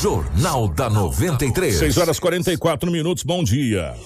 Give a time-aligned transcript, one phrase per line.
[0.00, 1.74] Jornal da 93.
[1.74, 3.96] 6 horas 44 minutos, bom dia.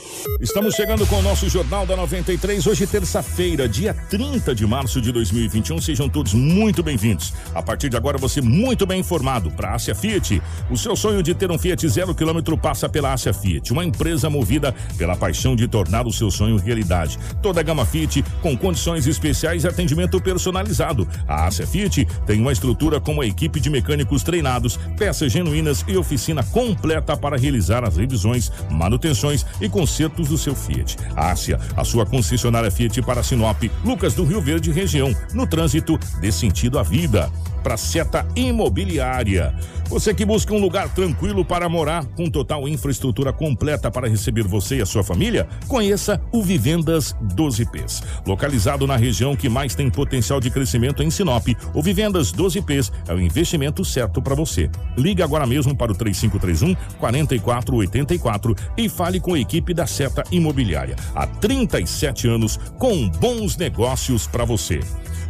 [0.40, 5.12] Estamos chegando com o nosso Jornal da 93, hoje terça-feira, dia 30 de março de
[5.12, 5.82] 2021.
[5.82, 7.34] Sejam todos muito bem-vindos.
[7.54, 10.40] A partir de agora, você muito bem informado para a Ásia Fiat.
[10.70, 14.30] O seu sonho de ter um Fiat zero quilômetro passa pela Ásia Fiat, uma empresa
[14.30, 17.18] movida pela paixão de tornar o seu sonho realidade.
[17.42, 21.06] Toda a gama Fiat com condições especiais e atendimento personalizado.
[21.28, 25.96] A Ásia Fiat tem uma estrutura com uma equipe de mecânicos treinados, peças genuínas e
[25.96, 30.96] oficina completa para realizar as revisões, manutenções e consertos do seu Fiat.
[31.16, 36.30] Ásia, a sua concessionária Fiat para Sinop, Lucas do Rio Verde região, no trânsito dê
[36.32, 37.30] sentido à vida.
[37.62, 39.54] Para Seta Imobiliária.
[39.92, 44.76] Você que busca um lugar tranquilo para morar, com total infraestrutura completa para receber você
[44.78, 48.02] e a sua família, conheça o Vivendas 12Ps.
[48.26, 53.12] Localizado na região que mais tem potencial de crescimento em Sinop, o Vivendas 12Ps é
[53.12, 54.70] o investimento certo para você.
[54.96, 60.96] Ligue agora mesmo para o 3531 4484 e fale com a equipe da Seta Imobiliária.
[61.14, 64.80] Há 37 anos com bons negócios para você.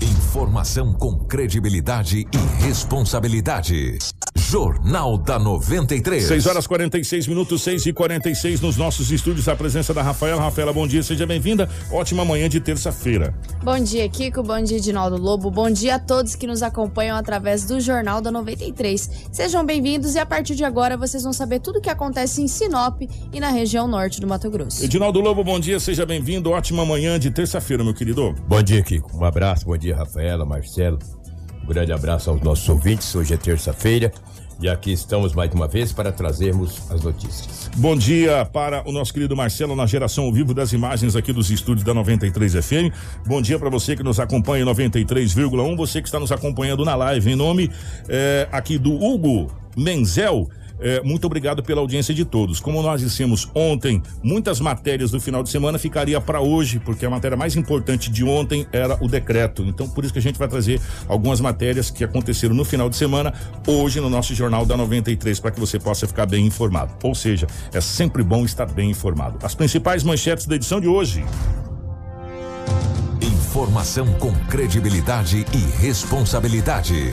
[0.02, 3.98] Informação com credibilidade e responsabilidade.
[4.52, 6.26] Jornal da 93.
[6.26, 9.48] 6 horas 46 minutos, 6 e 46 nos nossos estúdios.
[9.48, 10.42] A presença da Rafaela.
[10.42, 11.70] Rafaela, bom dia, seja bem-vinda.
[11.90, 13.34] Ótima manhã de terça-feira.
[13.64, 14.44] Bom dia, Kiko.
[14.44, 15.50] Bom dia, Edinaldo Lobo.
[15.50, 19.30] Bom dia a todos que nos acompanham através do Jornal da 93.
[19.32, 22.48] Sejam bem-vindos e a partir de agora vocês vão saber tudo o que acontece em
[22.48, 23.02] Sinop
[23.32, 24.84] e na região norte do Mato Grosso.
[24.84, 26.52] Edinaldo Lobo, bom dia, seja bem-vindo.
[26.52, 28.36] Ótima manhã de terça-feira, meu querido.
[28.46, 29.18] Bom dia, Kiko.
[29.18, 31.00] Um abraço, bom dia, Rafaela, Marcelo.
[31.64, 33.16] Um grande abraço aos nossos ouvintes.
[33.16, 34.12] Hoje é terça-feira.
[34.62, 37.68] E aqui estamos mais uma vez para trazermos as notícias.
[37.78, 41.50] Bom dia para o nosso querido Marcelo na geração ao vivo das imagens aqui dos
[41.50, 42.94] estúdios da 93 FM.
[43.26, 46.94] Bom dia para você que nos acompanha em 93,1, você que está nos acompanhando na
[46.94, 47.32] live.
[47.32, 47.72] Em nome
[48.08, 50.48] eh, aqui do Hugo Menzel.
[50.82, 52.60] É, muito obrigado pela audiência de todos.
[52.60, 57.10] Como nós dissemos ontem, muitas matérias do final de semana ficaria para hoje, porque a
[57.10, 59.64] matéria mais importante de ontem era o decreto.
[59.64, 62.96] Então, por isso que a gente vai trazer algumas matérias que aconteceram no final de
[62.96, 63.34] semana,
[63.68, 66.94] hoje no nosso Jornal da 93, para que você possa ficar bem informado.
[67.04, 69.38] Ou seja, é sempre bom estar bem informado.
[69.44, 71.24] As principais manchetes da edição de hoje.
[73.52, 77.12] Informação com credibilidade e responsabilidade.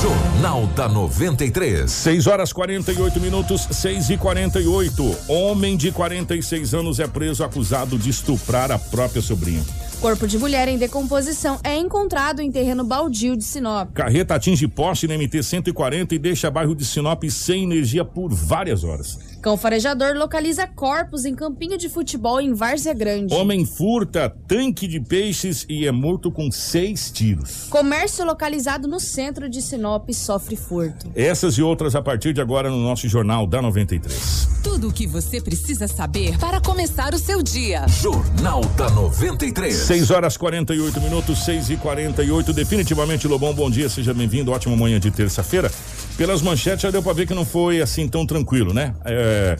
[0.00, 1.90] Jornal da 93.
[1.90, 5.16] 6 horas 48 minutos, 6 e 48.
[5.26, 9.64] Homem de 46 anos é preso acusado de estuprar a própria sobrinha.
[10.00, 13.90] Corpo de mulher em decomposição é encontrado em terreno baldio de Sinop.
[13.94, 18.84] Carreta atinge poste na MT 140 e deixa bairro de Sinop sem energia por várias
[18.84, 19.18] horas.
[19.44, 23.34] Cão farejador localiza corpos em campinho de futebol em Várzea Grande.
[23.34, 27.66] Homem furta tanque de peixes e é morto com seis tiros.
[27.68, 31.12] Comércio localizado no centro de Sinop sofre furto.
[31.14, 34.48] Essas e outras a partir de agora no nosso Jornal da 93.
[34.62, 37.86] Tudo o que você precisa saber para começar o seu dia.
[37.86, 39.74] Jornal da 93.
[39.74, 44.52] 6 horas 48 minutos, 6 e 48 Definitivamente, Lobão, bom dia, seja bem-vindo.
[44.52, 45.70] Ótima manhã de terça-feira.
[46.16, 48.94] Pelas manchetes já deu pra ver que não foi assim tão tranquilo, né?
[49.04, 49.56] É,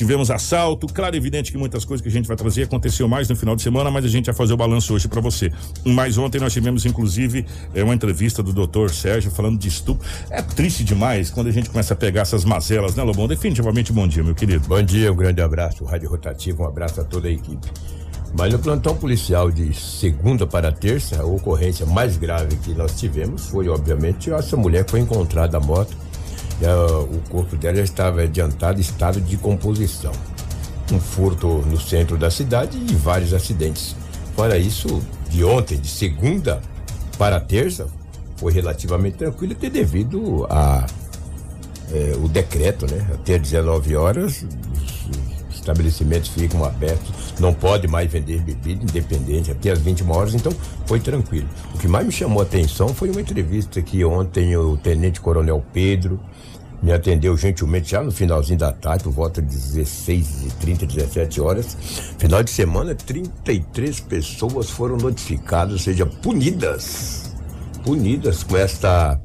[0.00, 3.36] tivemos assalto, claro evidente que muitas coisas que a gente vai trazer aconteceu mais no
[3.36, 5.52] final de semana, mas a gente vai fazer o balanço hoje para você.
[5.84, 7.44] Mas ontem nós tivemos, inclusive,
[7.74, 10.08] é, uma entrevista do doutor Sérgio falando de estupro.
[10.30, 13.28] É triste demais quando a gente começa a pegar essas mazelas, né, Lobão?
[13.28, 14.66] Definitivamente bom dia, meu querido.
[14.66, 17.68] Bom dia, um grande abraço, Rádio Rotativo, um abraço a toda a equipe.
[18.32, 23.46] Mas no plantão policial de segunda para terça, a ocorrência mais grave que nós tivemos
[23.48, 25.94] foi, obviamente, essa mulher que foi encontrada morta.
[26.60, 30.12] E, uh, o corpo dela já estava adiantado estado de composição.
[30.92, 33.96] Um furto no centro da cidade e vários acidentes.
[34.36, 36.60] Fora isso, de ontem, de segunda
[37.18, 37.88] para terça,
[38.36, 40.86] foi relativamente tranquilo, até devido a
[41.92, 43.06] é, o decreto, né?
[43.12, 44.44] Até 19 horas,
[45.60, 50.52] estabelecimentos ficam abertos, não pode mais vender bebida independente até as 21 horas, então
[50.86, 51.48] foi tranquilo.
[51.74, 55.64] O que mais me chamou a atenção foi uma entrevista que ontem o Tenente Coronel
[55.72, 56.20] Pedro
[56.82, 61.40] me atendeu gentilmente já no finalzinho da tarde, por volta de 16 e 30, 17
[61.40, 61.76] horas.
[62.18, 67.34] Final de semana, 33 pessoas foram notificadas, ou seja, punidas.
[67.84, 69.20] Punidas com esta.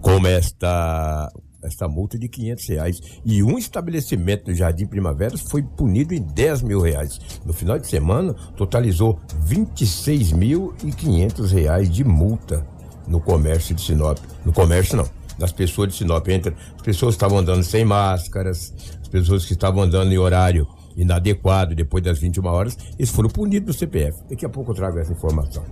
[0.00, 1.30] Com esta
[1.62, 3.00] esta multa de 500 reais.
[3.24, 7.20] E um estabelecimento do Jardim Primavera foi punido em 10 mil reais.
[7.44, 12.66] No final de semana, totalizou 26.500 reais de multa
[13.06, 14.16] no comércio de Sinop.
[14.44, 15.08] No comércio, não.
[15.38, 16.26] Das pessoas de Sinop.
[16.28, 20.66] Entre as pessoas estavam andando sem máscaras, as pessoas que estavam andando em horário
[20.96, 24.18] inadequado depois das 21 horas, eles foram punidos no CPF.
[24.28, 25.64] Daqui a pouco eu trago essa informação.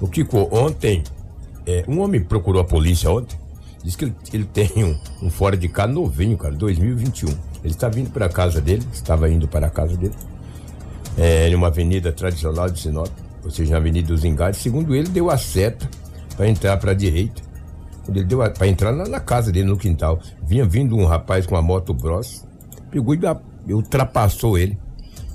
[0.00, 1.04] O Kiko, ontem,
[1.66, 3.38] é, um homem procurou a polícia ontem
[3.86, 7.28] Diz que ele, tem um, um, fora de cá novinho, cara, 2021.
[7.28, 10.12] Ele está vindo para a casa dele, estava indo para a casa dele,
[11.16, 13.06] é, em uma avenida tradicional de Sinop,
[13.44, 14.56] ou seja, na Avenida dos Engares.
[14.56, 15.88] Segundo ele, deu a seta
[16.36, 17.40] para entrar para a direita.
[18.04, 21.46] Quando ele deu para entrar na, na, casa dele, no quintal, vinha vindo um rapaz
[21.46, 22.44] com uma moto Bros,
[22.90, 24.76] pegou e ultrapassou ele.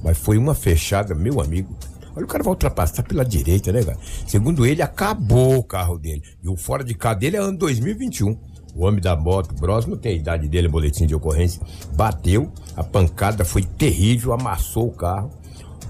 [0.04, 1.74] Mas foi uma fechada, meu amigo.
[2.22, 3.98] Olha, o cara vai ultrapassar pela direita, né, cara?
[4.28, 6.22] Segundo ele, acabou o carro dele.
[6.44, 8.38] E o fora de cá dele é ano 2021.
[8.76, 11.62] O homem da moto, Bros, não tem a idade dele, boletim de ocorrência.
[11.96, 15.32] Bateu, a pancada foi terrível, amassou o carro.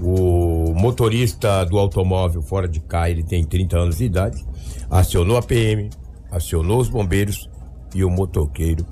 [0.02, 4.44] O motorista do automóvel fora de cá, ele tem 30 anos de idade.
[4.90, 5.90] Acionou a PM,
[6.32, 7.50] acionou os bombeiros
[7.94, 8.86] e o motoqueiro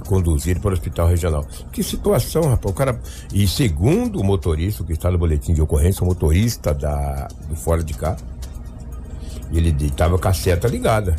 [0.00, 1.46] conduzido para o hospital regional.
[1.72, 2.72] Que situação, rapaz.
[2.72, 2.98] O cara.
[3.32, 7.82] E segundo o motorista, que está no boletim de ocorrência, o motorista da, do fora
[7.82, 8.16] de cá,
[9.52, 11.16] ele estava com a seta ligada.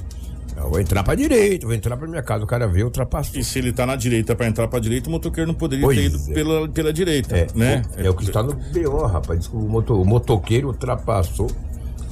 [0.56, 2.44] Eu vou entrar pra direita, vou entrar pra minha casa.
[2.44, 3.40] O cara veio, ultrapassou.
[3.40, 5.98] E se ele tá na direita pra entrar pra direita, o motoqueiro não poderia Pois
[5.98, 6.34] ter ido é.
[6.34, 7.82] pela, pela direita, É, né?
[7.98, 9.40] É, o que está no BO, rapaz.
[9.40, 11.50] Diz que o, moto- o motoqueiro ultrapassou.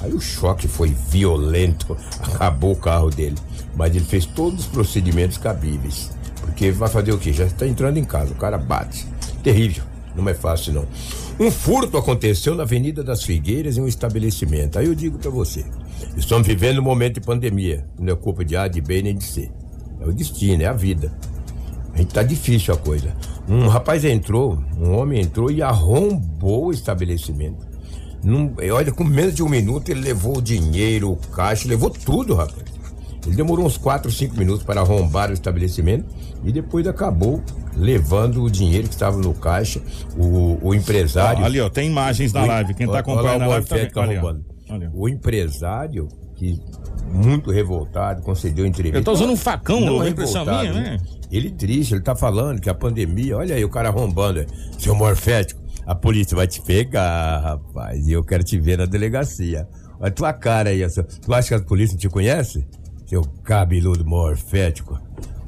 [0.03, 1.95] Aí o choque foi violento,
[2.33, 3.35] acabou o carro dele.
[3.75, 6.09] Mas ele fez todos os procedimentos cabíveis.
[6.41, 7.31] Porque vai fazer o quê?
[7.31, 9.07] Já está entrando em casa, o cara bate.
[9.43, 9.83] Terrível,
[10.15, 10.85] não é fácil não.
[11.39, 14.77] Um furto aconteceu na Avenida das Figueiras em um estabelecimento.
[14.77, 15.65] Aí eu digo pra você,
[16.15, 17.85] estamos vivendo um momento de pandemia.
[17.99, 19.49] Não é culpa de A, de B nem de C.
[19.99, 21.11] É o destino, é a vida.
[21.93, 23.13] A gente tá difícil a coisa.
[23.47, 27.67] Um rapaz entrou, um homem entrou e arrombou o estabelecimento.
[28.23, 32.35] Num, olha, com menos de um minuto ele levou o dinheiro, o caixa, levou tudo,
[32.35, 32.63] rapaz.
[33.25, 36.05] Ele demorou uns 4, 5 minutos para arrombar o estabelecimento
[36.43, 37.41] e depois acabou
[37.77, 39.81] levando o dinheiro que estava no caixa.
[40.17, 41.43] O, o empresário.
[41.43, 42.73] Ó, ali, ó, tem imagens o- live.
[42.73, 43.75] Quem tá olha acompanhando a o live tá.
[43.75, 44.45] Ali, arrombando.
[44.69, 44.89] Ali, ó.
[44.93, 46.59] O empresário, que
[47.13, 48.97] muito revoltado, concedeu entrevista.
[48.99, 50.97] Eu tô usando um facão, Não é impressão minha, né?
[51.31, 54.45] Ele triste, ele tá falando que a pandemia, olha aí o cara arrombando.
[54.79, 59.67] Seu morfético, a polícia vai te pegar, rapaz, e eu quero te ver na delegacia.
[59.99, 60.81] Olha a tua cara aí,
[61.21, 62.65] tu acha que a polícia não te conhece?
[63.11, 64.97] Seu cabeludo morfético.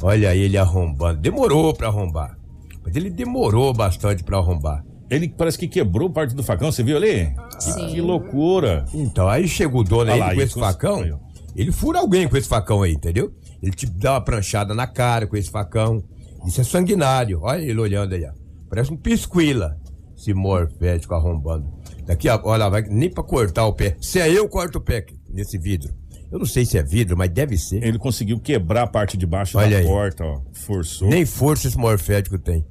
[0.01, 1.21] Olha ele arrombando.
[1.21, 2.37] Demorou pra arrombar.
[2.83, 4.83] Mas ele demorou bastante pra arrombar.
[5.09, 7.33] Ele parece que quebrou parte do facão, você viu ali?
[7.59, 7.87] Sim.
[7.87, 8.83] Que loucura.
[8.93, 11.19] Então, aí chega o dono Olha aí lá, com esse cons- facão,
[11.55, 13.31] ele fura alguém com esse facão aí, entendeu?
[13.61, 16.03] Ele te dá uma pranchada na cara com esse facão.
[16.45, 17.39] Isso é sanguinário.
[17.43, 18.31] Olha ele olhando aí, ó.
[18.69, 19.77] Parece um pisquila.
[20.17, 21.71] Esse morfético arrombando.
[22.05, 23.95] Daqui, a, olha, vai nem pra cortar o pé.
[24.01, 25.93] Se é eu, corto o pé nesse vidro.
[26.33, 27.83] Eu não sei se é vidro, mas deve ser.
[27.83, 29.85] Ele conseguiu quebrar a parte de baixo Olha da aí.
[29.85, 30.41] porta, ó.
[30.51, 31.07] Forçou.
[31.07, 32.65] Nem força esse morfético tem.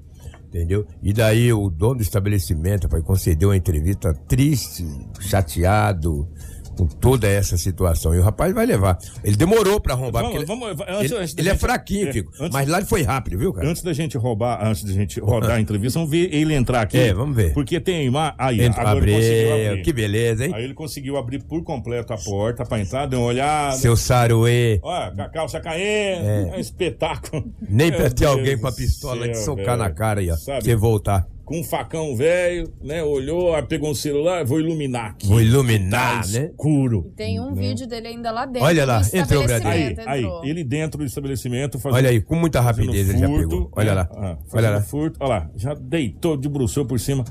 [0.49, 0.85] Entendeu?
[1.01, 4.85] E daí o dono do estabelecimento, rapaz, concedeu uma entrevista triste,
[5.21, 6.29] chateado
[6.77, 8.15] com toda essa situação.
[8.15, 8.99] E o rapaz vai levar.
[9.23, 10.23] Ele demorou pra arrombar.
[10.23, 12.33] Vamos- ele, vamos- antes- ele- antes ele é gente- fraquinho, é, Kiko.
[12.41, 13.69] antes- Mas lá ele foi rápido, viu, cara?
[13.69, 16.99] Antes da gente roubar, antes da gente rodar a entrevista, vamos ver ele entrar aqui.
[16.99, 17.53] É, vamos ver.
[17.53, 18.35] Porque tem uma.
[18.39, 19.83] Aí, Entra- abriu, abrir.
[19.83, 20.53] que beleza, hein?
[20.55, 23.77] Aí ele conseguiu abrir por completo a porta pra entrar, deu uma olhada.
[23.77, 24.79] Seu Saruê.
[24.81, 25.83] Com a calça caindo.
[26.27, 27.45] É um espetáculo.
[27.69, 29.79] Nem Meu pra ter alguém com a pistola de socar velho.
[29.79, 30.37] na cara aí, ó.
[30.37, 30.65] Sabe?
[30.65, 31.27] Você voltar.
[31.45, 33.03] Com um facão velho, né?
[33.03, 35.27] Olhou, pegou um celular, vou iluminar aqui.
[35.27, 36.47] Vou iluminar, Tá né?
[36.47, 37.13] escuro.
[37.17, 38.67] Tem um vídeo dele ainda lá dentro.
[38.67, 41.97] Olha lá, do entrou o Aí, aí, ele dentro do estabelecimento fazendo.
[41.97, 43.71] Olha aí, com muita rapidez ele já furto, pegou.
[43.77, 43.95] Olha né?
[43.95, 44.09] lá.
[44.13, 44.81] Ah, Olha lá.
[44.83, 47.25] furto, olha lá, já deitou, debruçou por cima.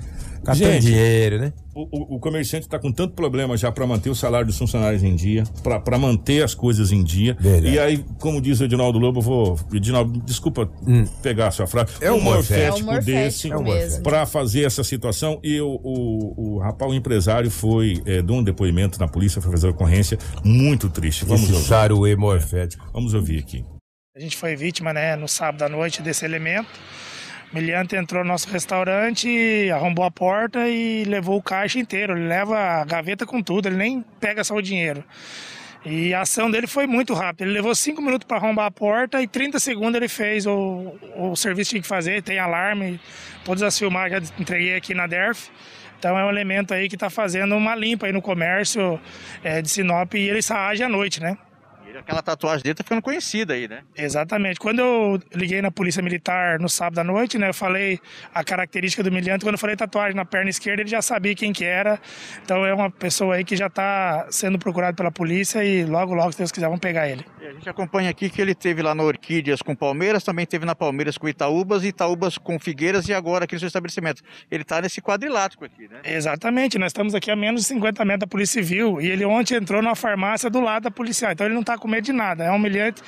[0.43, 1.53] Catando Gente, dinheiro, né?
[1.73, 5.03] O, o- o comerciante está com tanto problema já para manter o salário dos funcionários
[5.03, 7.35] em dia, para manter as coisas em dia.
[7.39, 7.73] Verdade.
[7.75, 9.59] E aí, como diz o Edinaldo Lobo, eu vou.
[9.73, 10.69] Edinaldo, desculpa
[11.21, 11.93] pegar a sua frase.
[12.01, 14.03] É um morfético, É um desse mesmo.
[14.03, 15.39] para fazer essa situação.
[15.43, 19.51] E o, o, o rapaz, o empresário, foi é, de um depoimento na polícia, foi
[19.51, 21.25] fazer ocorrência muito triste.
[21.25, 21.65] Vamos Esse ouvir.
[21.67, 22.85] saruê morfético.
[22.93, 23.63] Vamos ouvir aqui.
[24.15, 26.67] A gente foi vítima, né, no sábado à noite desse elemento.
[27.53, 32.17] Miliante entrou no nosso restaurante, arrombou a porta e levou o caixa inteiro.
[32.17, 35.03] Ele leva a gaveta com tudo, ele nem pega só o dinheiro.
[35.83, 37.43] E a ação dele foi muito rápida.
[37.43, 41.35] Ele levou cinco minutos para arrombar a porta e 30 segundos ele fez o, o
[41.35, 42.23] serviço que tinha que fazer.
[42.23, 42.99] Tem alarme,
[43.43, 45.49] todas as filmagens já entreguei aqui na DERF.
[45.99, 48.99] Então é um elemento aí que está fazendo uma limpa aí no comércio
[49.43, 51.37] eh, de Sinop e ele só age à noite, né?
[51.99, 53.83] Aquela tatuagem dele tá ficando conhecida aí, né?
[53.95, 54.59] Exatamente.
[54.59, 57.99] Quando eu liguei na Polícia Militar no sábado à noite, né, eu falei
[58.33, 59.43] a característica do miliante.
[59.43, 61.99] Quando eu falei tatuagem na perna esquerda, ele já sabia quem que era.
[62.43, 66.31] Então é uma pessoa aí que já está sendo procurado pela polícia e logo, logo,
[66.31, 67.25] se Deus quiser, vão pegar ele.
[67.41, 70.65] E a gente acompanha aqui que ele teve lá na Orquídeas com Palmeiras, também teve
[70.65, 74.21] na Palmeiras com Itaúbas, Itaúbas com Figueiras e agora aqui no seu estabelecimento.
[74.49, 75.99] Ele tá nesse quadrilátero aqui, né?
[76.03, 76.77] Exatamente.
[76.77, 79.81] Nós estamos aqui a menos de 50 metros da Polícia Civil e ele ontem entrou
[79.81, 81.31] na farmácia do lado da policial.
[81.31, 82.45] Então ele não está com medo de nada.
[82.45, 83.01] É um miliante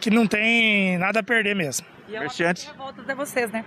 [0.00, 1.86] que não tem nada a perder mesmo.
[2.08, 3.64] E é uma volta de vocês, né?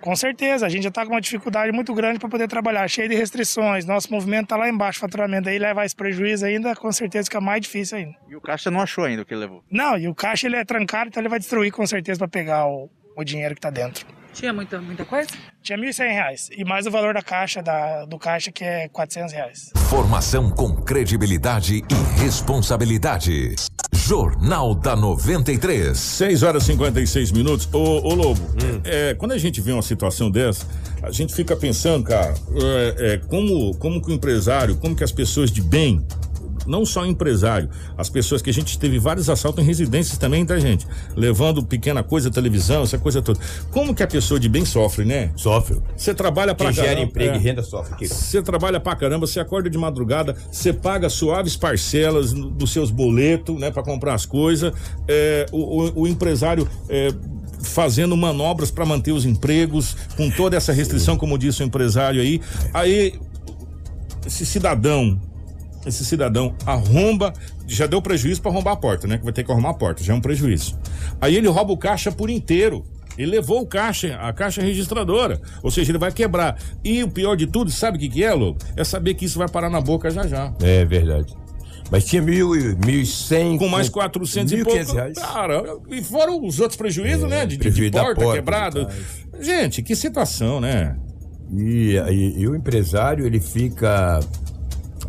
[0.00, 3.08] Com certeza, a gente já está com uma dificuldade muito grande para poder trabalhar, cheio
[3.08, 3.84] de restrições.
[3.84, 7.60] Nosso movimento está lá embaixo, faturamento aí levar esse prejuízo ainda, com certeza fica mais
[7.60, 8.16] difícil ainda.
[8.26, 9.62] E o caixa não achou ainda o que ele levou.
[9.70, 12.66] Não, e o caixa ele é trancado, então ele vai destruir com certeza para pegar
[12.66, 14.06] o, o dinheiro que está dentro.
[14.32, 15.30] Tinha muita, muita coisa?
[15.62, 19.32] Tinha 1.100 reais e mais o valor da caixa da, do caixa que é 400
[19.32, 19.70] reais.
[19.90, 23.54] Formação com credibilidade e responsabilidade.
[23.94, 25.96] Jornal da 93.
[25.96, 27.68] 6 horas e 56 minutos.
[27.72, 28.40] Ô, ô Lobo,
[28.84, 30.66] é, quando a gente vê uma situação dessa,
[31.02, 35.12] a gente fica pensando, cara, é, é, como, como que o empresário, como que as
[35.12, 36.04] pessoas de bem,
[36.70, 40.58] não só empresário, as pessoas que a gente teve vários assaltos em residências também, tá,
[40.58, 40.86] gente?
[41.16, 43.38] Levando pequena coisa, televisão, essa coisa toda.
[43.70, 45.30] Como que a pessoa de bem sofre, né?
[45.36, 45.78] Sofre.
[45.96, 47.36] Você trabalha pra Quem gera caramba, emprego é.
[47.36, 48.06] e renda sofre.
[48.08, 53.58] Você trabalha pra caramba, você acorda de madrugada, você paga suaves parcelas dos seus boletos,
[53.58, 54.72] né, para comprar as coisas.
[55.08, 57.12] É, o, o- o empresário é,
[57.62, 62.40] fazendo manobras para manter os empregos, com toda essa restrição, como disse o empresário aí.
[62.72, 63.14] Aí,
[64.26, 65.20] esse cidadão,
[65.86, 67.32] esse cidadão arromba,
[67.66, 69.18] já deu prejuízo para arrombar a porta, né?
[69.18, 70.78] Que vai ter que arrumar a porta, já é um prejuízo.
[71.20, 72.84] Aí ele rouba o caixa por inteiro.
[73.18, 75.40] Ele levou o caixa, a caixa registradora.
[75.62, 76.56] Ou seja, ele vai quebrar.
[76.82, 78.58] E o pior de tudo, sabe o que, que é, Lobo?
[78.76, 80.54] É saber que isso vai parar na boca já já.
[80.62, 81.34] É verdade.
[81.90, 83.58] Mas tinha mil, mil e cem.
[83.58, 84.92] Com mais 400 e 1.500 pouco.
[84.92, 85.18] reais.
[85.18, 87.44] Cara, e foram os outros prejuízos, né?
[87.44, 88.88] De, de- porta, porta, quebrada.
[89.40, 90.96] Gente, que situação, né?
[91.52, 94.20] E, e- e o empresário, ele fica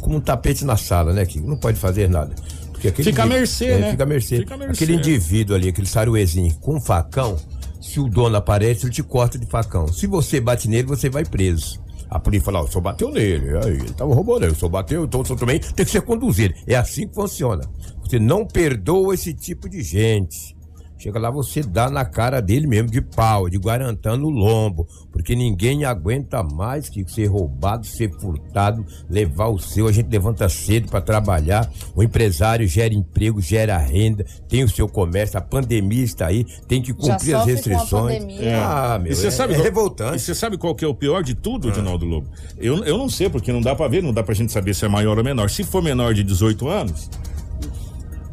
[0.02, 1.26] como um tapete na sala, né?
[1.26, 2.34] Que não pode fazer nada.
[2.72, 3.92] Porque aquele Fica à indi- mercê, é, né?
[3.92, 4.38] Fica à mercê.
[4.38, 4.84] Fica mercê.
[4.84, 7.38] Aquele indivíduo ali, aquele saruezinho com um facão,
[7.80, 9.88] se o dono aparece, ele te corta de facão.
[9.88, 11.80] Se você bate nele, você vai preso.
[12.10, 15.06] A polícia fala, o senhor bateu nele, aí, ele tava roubando, aí, o senhor bateu,
[15.06, 16.54] então o senhor também tem que ser conduzido.
[16.68, 17.64] É assim que funciona.
[18.04, 20.56] Você não perdoa esse tipo de gente.
[21.02, 24.88] Chega lá, você dá na cara dele mesmo, de pau, de guarantando o lombo.
[25.12, 29.88] Porque ninguém aguenta mais que ser roubado, ser furtado, levar o seu.
[29.88, 31.68] A gente levanta cedo para trabalhar.
[31.96, 35.40] O empresário gera emprego, gera renda, tem o seu comércio.
[35.40, 38.20] A pandemia está aí, tem que cumprir as com a restrições.
[38.20, 38.64] pandemia.
[38.64, 40.18] Ah, meu, E você é, sabe é revoltante.
[40.18, 42.28] E você sabe qual que é o pior de tudo, Edinaldo Lobo?
[42.60, 44.86] Eu, eu não sei, porque não dá pra ver, não dá pra gente saber se
[44.86, 45.50] é maior ou menor.
[45.50, 47.10] Se for menor de 18 anos,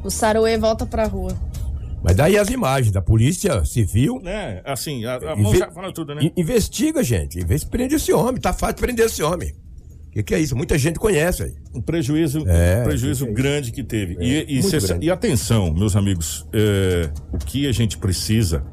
[0.04, 1.47] O Saruê volta pra rua.
[2.02, 4.20] Mas daí as imagens da polícia civil.
[4.22, 4.60] né?
[4.64, 6.22] Assim, a, a mão já fala tudo, né?
[6.24, 7.38] in- Investiga, gente.
[7.40, 8.40] Investe prende esse homem.
[8.40, 9.52] Tá fácil prender esse homem.
[10.06, 10.56] O que, que é isso?
[10.56, 11.54] Muita gente conhece aí.
[11.74, 14.16] um prejuízo, É, um prejuízo que é grande que teve.
[14.18, 15.06] É, e, e, cê- grande.
[15.06, 18.64] e atenção, meus amigos, é, o que a gente precisa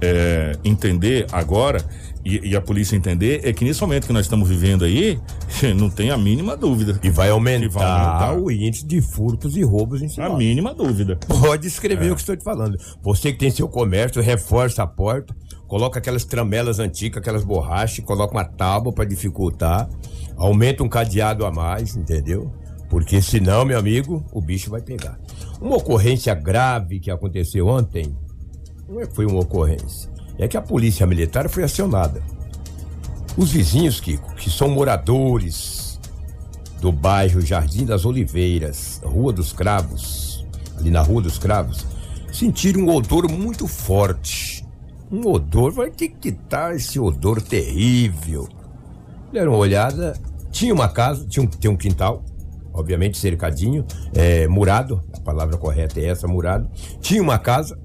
[0.00, 1.82] é, entender agora
[2.24, 5.18] e, e a polícia entender é que nesse momento que nós estamos vivendo aí,
[5.76, 6.98] não tem a mínima dúvida.
[7.02, 8.34] E vai aumentar, vai aumentar.
[8.38, 10.36] o índice de furtos e roubos em A Sinop.
[10.38, 11.16] mínima dúvida.
[11.28, 12.10] Pode escrever É.
[12.12, 12.76] o que estou te falando.
[13.02, 15.34] Você que tem seu comércio, reforça a porta,
[15.68, 19.88] coloca aquelas tramelas antigas, aquelas borrachas, coloca uma tábua para dificultar,
[20.36, 22.52] aumenta um cadeado a mais, entendeu?
[22.88, 25.18] Porque senão, meu amigo, o bicho vai pegar.
[25.60, 28.16] Uma ocorrência grave que aconteceu ontem,
[29.12, 32.22] foi uma ocorrência, é que a polícia militar foi acionada.
[33.36, 36.00] Os vizinhos, Kiko, que são moradores
[36.80, 40.46] do bairro Jardim das Oliveiras, Rua dos Cravos,
[40.78, 41.86] ali na Rua dos Cravos,
[42.32, 44.64] sentiram um odor muito forte.
[45.10, 48.48] Um odor, vai ter que estar esse odor terrível.
[49.32, 50.14] Deram uma olhada,
[50.50, 52.24] tinha uma casa, tinha um, tinha um quintal,
[52.72, 56.68] obviamente cercadinho, é, murado, a palavra correta é essa, murado.
[57.00, 57.78] Tinha uma casa,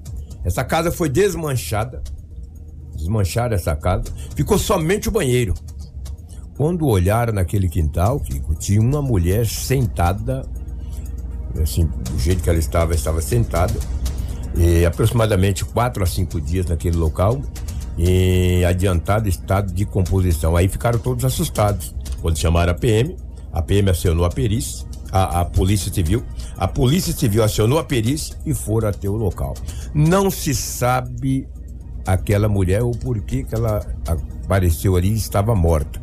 [0.44, 2.02] essa casa foi desmanchada,
[2.94, 5.54] desmancharam essa casa, ficou somente o banheiro.
[6.56, 8.20] Quando olharam naquele quintal,
[8.58, 10.44] tinha uma mulher sentada,
[11.60, 13.74] assim, do jeito que ela estava, estava sentada,
[14.54, 17.40] e aproximadamente quatro a cinco dias naquele local,
[17.98, 20.56] em adiantado estado de composição.
[20.56, 21.94] Aí ficaram todos assustados.
[22.20, 23.16] Quando chamaram a PM,
[23.52, 26.22] a PM acionou a perícia, a, a, Polícia Civil.
[26.56, 29.54] A Polícia Civil acionou a perícia e foram até o local.
[29.94, 31.48] Não se sabe
[32.06, 33.80] aquela mulher ou por que ela
[34.44, 36.00] apareceu ali e estava morta.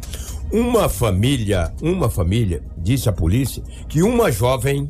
[0.52, 4.88] Uma família, uma família disse à polícia que uma jovem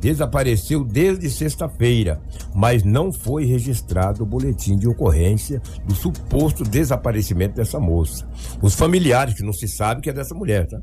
[0.00, 2.20] desapareceu desde sexta-feira,
[2.54, 8.28] mas não foi registrado o boletim de ocorrência do suposto desaparecimento dessa moça.
[8.62, 10.80] Os familiares, que não se sabe que é dessa mulher, tá?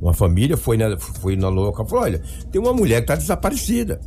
[0.00, 3.16] Uma família foi na, foi na local e falou: olha, tem uma mulher que está
[3.16, 4.00] desaparecida.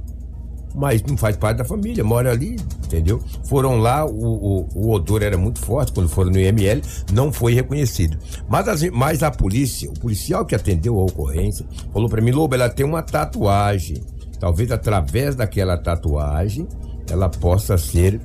[0.75, 3.21] Mas não faz parte da família, mora ali, entendeu?
[3.43, 6.81] Foram lá, o, o, o odor era muito forte, quando foram no IML,
[7.11, 8.17] não foi reconhecido.
[8.49, 12.55] Mas, as, mas a polícia, o policial que atendeu a ocorrência, falou para mim: Lobo,
[12.55, 14.01] ela tem uma tatuagem.
[14.39, 16.67] Talvez através daquela tatuagem
[17.09, 18.19] ela possa ser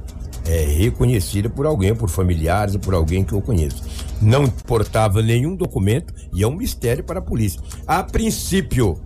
[0.48, 3.82] é, reconhecida por alguém, por familiares ou por alguém que eu conheço.
[4.20, 7.60] Não portava nenhum documento e é um mistério para a polícia.
[7.86, 8.98] A princípio,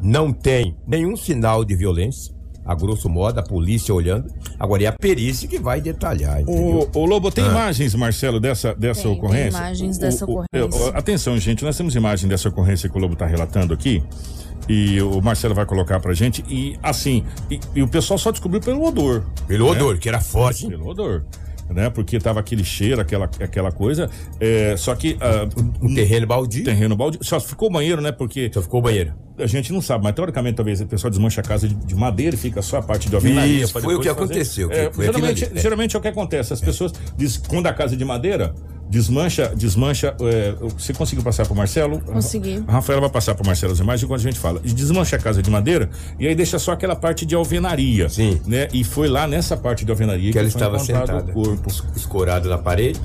[0.00, 2.34] não tem nenhum sinal de violência.
[2.68, 4.30] A grosso modo, a polícia olhando.
[4.60, 6.42] Agora é a perícia que vai detalhar.
[6.46, 7.48] O, o, Lobo, tem ah.
[7.48, 9.52] imagens, Marcelo, dessa, dessa tem, ocorrência?
[9.52, 10.90] Tem imagens dessa o, ocorrência.
[10.90, 14.02] atenção, gente, nós temos imagem dessa ocorrência que o Lobo está relatando aqui
[14.68, 16.44] e o Marcelo vai colocar pra gente.
[16.46, 19.24] E assim, e, e o pessoal só descobriu pelo odor.
[19.46, 19.80] Pelo né?
[19.80, 20.66] odor, que era forte.
[20.66, 21.24] Pelo odor.
[21.70, 21.90] Né?
[21.90, 24.10] Porque tava aquele cheiro, aquela, aquela coisa.
[24.40, 25.12] É, só que.
[25.14, 26.64] Uh, um terreno baldio.
[26.64, 27.20] Terreno baldio.
[27.22, 28.10] Só ficou o banheiro, né?
[28.10, 28.50] Porque.
[28.52, 29.12] Só ficou o banheiro.
[29.38, 32.34] A gente não sabe, mas teoricamente talvez o pessoal desmancha a casa de, de madeira
[32.34, 33.62] e fica só a parte de alvenaria.
[33.62, 34.10] Isso, foi o que fazer.
[34.10, 34.72] aconteceu.
[34.72, 36.52] É, foi geralmente, geralmente é o que acontece.
[36.52, 38.52] As pessoas dizem quando a casa é de madeira,
[38.88, 40.14] desmancha, desmancha.
[40.20, 42.00] É, você conseguiu passar para Marcelo?
[42.00, 42.62] Consegui.
[42.66, 44.60] A Rafaela vai passar para Marcelo as imagens enquanto a gente fala.
[44.60, 48.08] Desmancha a casa de madeira e aí deixa só aquela parte de alvenaria.
[48.08, 48.40] Sim.
[48.46, 48.68] Né?
[48.72, 52.48] E foi lá nessa parte de alvenaria que, que ela estava sentada, o corpo escorado
[52.48, 53.00] na parede,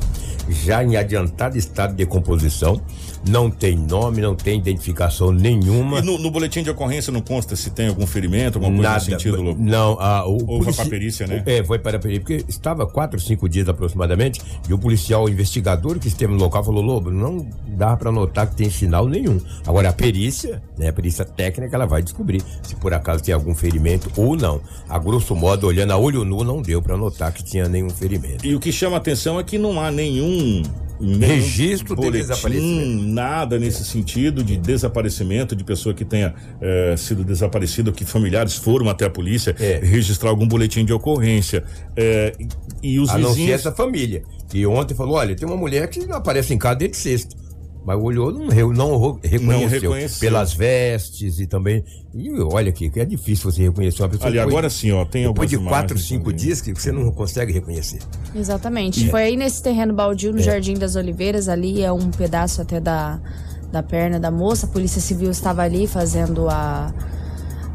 [0.50, 2.82] já em adiantado estado de decomposição
[3.28, 6.00] não tem nome, não tem identificação nenhuma.
[6.00, 9.00] E no, no boletim de ocorrência não consta se tem algum ferimento, alguma coisa Nada,
[9.00, 9.64] no sentido, Lobo?
[9.64, 11.44] Não, a, o Ou foi para a perícia, né?
[11.46, 15.30] É, foi para a perícia, porque estava quatro, cinco dias aproximadamente, e o policial o
[15.30, 19.40] investigador que esteve no local falou, Lobo, não dá para notar que tem sinal nenhum.
[19.66, 23.56] Agora, a perícia, né, a perícia técnica, ela vai descobrir se por acaso tem algum
[23.56, 24.62] ferimento ou não.
[24.90, 28.46] A grosso modo, olhando a olho nu, não deu para notar que tinha nenhum ferimento.
[28.46, 30.64] E o que chama atenção é que não há nenhum
[31.00, 33.12] registro boletim.
[33.12, 38.90] Nada nesse sentido de desaparecimento de pessoa que tenha é, sido desaparecida, que familiares foram
[38.90, 39.80] até a polícia é.
[39.80, 41.64] registrar algum boletim de ocorrência.
[41.96, 42.36] É,
[42.82, 43.38] e os a vizinhos.
[43.38, 44.24] Não ser essa família.
[44.54, 47.43] E ontem falou: olha, tem uma mulher que não aparece em casa desde sexta.
[47.86, 50.20] Mas olhou, não, não, reconheceu, não reconheceu.
[50.20, 51.84] Pelas vestes e também.
[52.14, 54.28] E olha aqui, que é difícil você reconhecer uma pessoa.
[54.30, 56.38] Ali, agora sim, ó, tem Depois de quatro, cinco também.
[56.38, 58.00] dias que você não consegue reconhecer.
[58.34, 59.10] Exatamente.
[59.10, 63.20] Foi aí nesse terreno baldio, no Jardim das Oliveiras, ali é um pedaço até da,
[63.72, 64.66] da perna da moça.
[64.66, 66.94] A Polícia Civil estava ali fazendo a.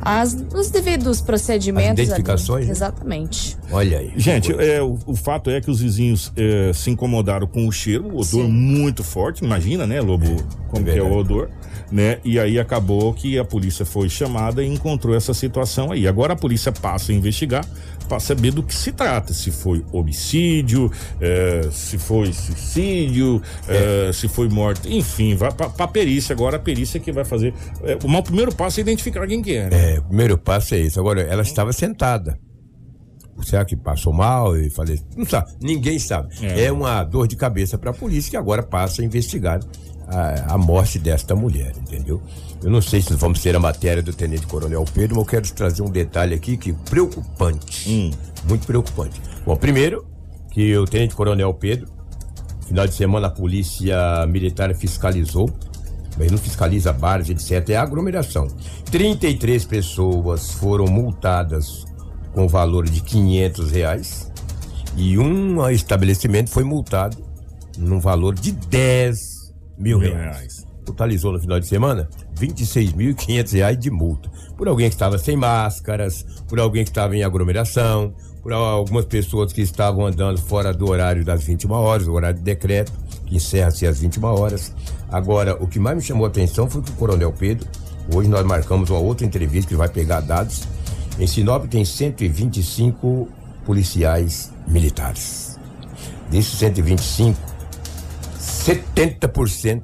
[0.00, 2.00] As, os devidos procedimentos.
[2.00, 2.66] As identificações, ali.
[2.66, 2.72] né?
[2.72, 3.58] Exatamente.
[3.70, 4.12] Olha aí.
[4.16, 8.04] Gente, é, o, o fato é que os vizinhos é, se incomodaram com o cheiro,
[8.04, 8.48] o odor Sim.
[8.48, 10.36] muito forte, imagina, né, Lobo,
[10.68, 11.50] como que é o odor,
[11.90, 12.18] né?
[12.24, 16.06] E aí acabou que a polícia foi chamada e encontrou essa situação aí.
[16.06, 17.64] Agora a polícia passa a investigar
[18.08, 20.90] para saber do que se trata, se foi homicídio,
[21.20, 26.60] é, se foi suicídio, é, se foi morte, enfim, vai para a perícia agora, a
[26.60, 27.54] perícia que vai fazer.
[27.82, 29.68] É, o primeiro passo é identificar quem que é.
[29.70, 29.94] né?
[29.94, 30.98] É, o primeiro passo é isso.
[30.98, 32.38] Agora, ela estava sentada.
[33.42, 35.00] Será que passou mal e falei?
[35.16, 36.34] Não sabe, ninguém sabe.
[36.42, 36.64] É.
[36.64, 39.60] É, uma dor de cabeça para a polícia que agora passa a investigar
[40.08, 42.20] a, a morte desta mulher, entendeu?
[42.62, 45.52] Eu não sei se vamos ter a matéria do Tenente Coronel Pedro, mas eu quero
[45.52, 47.88] trazer um detalhe aqui que preocupante.
[47.88, 48.10] Hum.
[48.48, 49.20] Muito preocupante.
[49.44, 50.06] Bom, primeiro,
[50.50, 51.88] que o Tenente Coronel Pedro,
[52.66, 55.50] final de semana a polícia militar fiscalizou,
[56.16, 57.70] mas não fiscaliza bares, etc.
[57.70, 58.48] É aglomeração.
[58.90, 61.84] 33 pessoas foram multadas
[62.32, 64.32] com o valor de 500 reais
[64.96, 67.16] e um estabelecimento foi multado
[67.78, 69.37] num valor de 10
[69.78, 70.36] mil, Mil reais.
[70.36, 70.66] reais.
[70.84, 72.08] Totalizou no final de semana
[72.40, 74.30] 26.500 reais de multa.
[74.56, 79.52] Por alguém que estava sem máscaras, por alguém que estava em aglomeração, por algumas pessoas
[79.52, 82.90] que estavam andando fora do horário das 21 horas, o horário de decreto,
[83.26, 84.72] que encerra-se às 21 horas.
[85.10, 87.68] Agora, o que mais me chamou a atenção foi que o Coronel Pedro,
[88.14, 90.62] hoje nós marcamos uma outra entrevista que vai pegar dados.
[91.18, 93.28] Em Sinop tem 125
[93.66, 95.58] policiais militares.
[96.30, 97.38] Desses 125,
[98.68, 99.82] 70%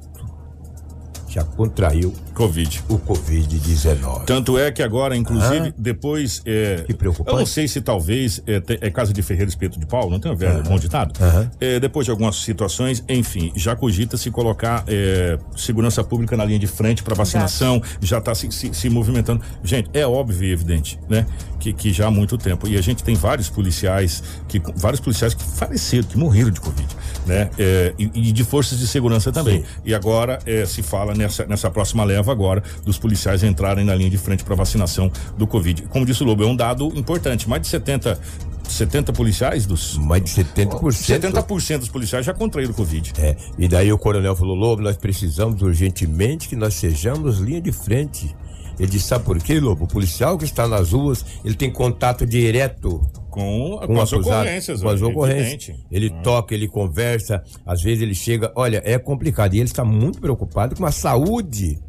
[1.27, 2.81] já contraiu Covid.
[2.87, 4.23] o Covid-19.
[4.25, 5.73] Tanto é que agora, inclusive, Ah.
[5.77, 6.41] depois.
[6.45, 7.31] É, Que preocupante.
[7.33, 10.31] Eu não sei se talvez é, é casa de Ferreira Espeto de Pau, não tem
[10.31, 11.11] um velho bom ditado?
[11.21, 11.51] Aham.
[11.59, 16.59] É, depois de algumas situações, enfim, já cogita se colocar é, segurança pública na linha
[16.59, 19.41] de frente para vacinação, já está se, se- se movimentando.
[19.61, 21.25] Gente, é óbvio e evidente, né?
[21.65, 22.67] Que, que já há muito tempo.
[22.67, 26.87] E a gente tem vários policiais, que, vários policiais que faleceram, que morreram de Covid,
[27.25, 27.49] né?
[27.57, 29.61] É, e, e de forças de segurança também.
[29.61, 29.67] Sim.
[29.83, 34.11] E agora é, se fala nessa, nessa próxima leva agora dos policiais entrarem na linha
[34.11, 35.83] de frente para vacinação do Covid.
[35.89, 37.49] Como disse o Lobo, é um dado importante.
[37.49, 38.19] Mais de 70,
[38.67, 39.97] 70 policiais dos.
[39.97, 40.69] Mais de 70%.
[40.83, 43.11] 70% dos policiais já contraíram Covid.
[43.17, 47.71] É, e daí o coronel falou, Lobo, nós precisamos urgentemente que nós sejamos linha de
[47.71, 48.35] frente.
[48.79, 49.85] Ele disse, sabe por quê, Lobo?
[49.85, 54.41] O policial que está nas ruas, ele tem contato direto Com, com, com as acusado,
[54.41, 54.81] ocorrências.
[54.81, 55.77] com as ó, ocorrências.
[55.91, 56.21] Ele Ah.
[56.21, 58.51] toca, ele conversa, às vezes ele chega.
[58.55, 59.53] Olha, é complicado.
[59.53, 61.79] E ele está muito preocupado com a saúde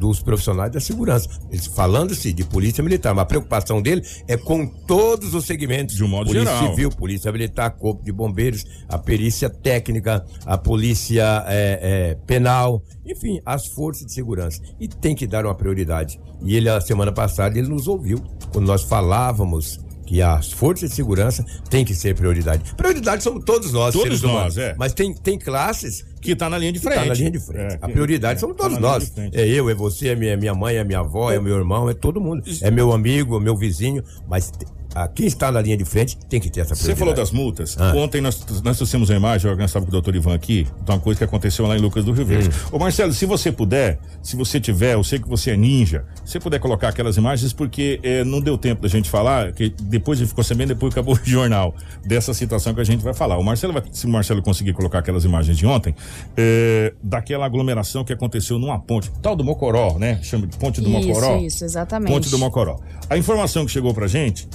[0.00, 1.28] dos profissionais da segurança.
[1.74, 5.94] Falando-se de polícia militar, mas a preocupação dele é com todos os segmentos.
[5.94, 6.70] De um modo polícia geral.
[6.70, 13.40] Civil, Polícia Militar, Corpo de Bombeiros, a perícia técnica, a polícia é, é, penal, enfim,
[13.44, 14.62] as forças de segurança.
[14.80, 16.18] E tem que dar uma prioridade.
[16.42, 19.78] E ele, a semana passada, ele nos ouviu quando nós falávamos
[20.10, 22.74] que as forças de segurança têm que ser prioridade.
[22.74, 24.56] Prioridade somos todos nós, Todos seres humanos.
[24.56, 24.74] nós, é.
[24.76, 26.98] Mas tem, tem classes Que está na linha de que frente.
[26.98, 27.74] tá na linha de frente.
[27.74, 29.12] É, a prioridade é, somos tá todos linha nós.
[29.32, 31.94] É eu, é você, é minha, minha mãe, é minha avó, é meu irmão, é
[31.94, 32.42] todo mundo.
[32.60, 34.02] É meu amigo, é meu vizinho.
[34.28, 34.50] Mas
[34.94, 37.76] a, quem está na linha de frente tem que ter essa Você falou das multas.
[37.78, 37.92] Ah.
[37.94, 40.98] Ontem nós, nós trouxemos uma imagem, eu estava com o doutor Ivan aqui, de uma
[40.98, 42.48] coisa que aconteceu lá em Lucas do Rio Verde.
[42.48, 42.68] Hum.
[42.72, 46.32] Ô Marcelo, se você puder, se você tiver, eu sei que você é ninja, se
[46.32, 50.18] você puder colocar aquelas imagens, porque eh, não deu tempo da gente falar, que depois
[50.18, 51.74] ele ficou sabendo, depois acabou o jornal
[52.04, 53.38] dessa situação que a gente vai falar.
[53.38, 55.94] O Marcelo vai, se o Marcelo conseguir colocar aquelas imagens de ontem,
[56.36, 60.20] eh, daquela aglomeração que aconteceu numa ponte, tal do Mocoró, né?
[60.22, 61.36] Chama de Ponte do Isso, Mocoró.
[61.38, 62.12] isso, exatamente.
[62.12, 62.80] Ponte do Mocoró.
[63.08, 64.48] A informação que chegou pra gente,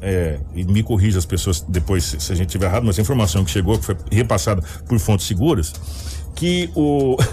[0.00, 3.02] é, e me corrija as pessoas depois se, se a gente tiver errado, mas a
[3.02, 5.72] informação que chegou, que foi repassada por fontes seguras,
[6.34, 7.16] que o.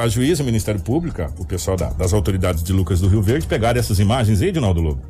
[0.00, 3.46] A juíza, o Ministério Público, o pessoal da- das autoridades de Lucas do Rio Verde
[3.46, 5.00] pegaram essas imagens aí, Edinaldo Lobo,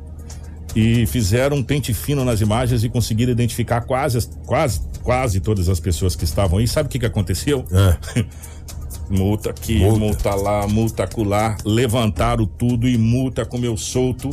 [0.75, 5.67] e fizeram um pente fino nas imagens e conseguiram identificar quase, as- quase, quase todas
[5.67, 6.67] as pessoas que estavam aí.
[6.67, 7.65] Sabe o que, que aconteceu?
[7.73, 7.97] Ah.
[9.09, 9.99] multa aqui, Multa.
[9.99, 10.35] multa.
[10.35, 14.29] lá, multa acolá, levantaram tudo e multa comeu solto.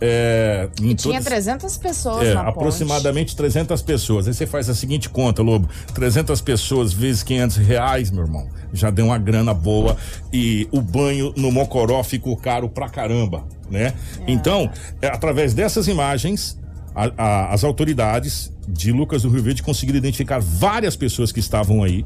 [0.00, 2.56] É, em Tinha todas- 300 pessoas é, na ponte.
[2.58, 4.28] aproximadamente 300 pessoas.
[4.28, 8.48] Aí você faz a seguinte conta, Lobo: 300 pessoas vezes 500 reais, meu irmão.
[8.72, 9.96] Já deu uma grana boa.
[10.32, 13.94] E o banho no Mocoró ficou caro pra caramba, né?
[14.26, 16.58] Então, é, através dessas imagens,
[16.94, 21.82] a- a- as autoridades de Lucas do Rio Verde conseguiram identificar várias pessoas que estavam
[21.82, 22.04] aí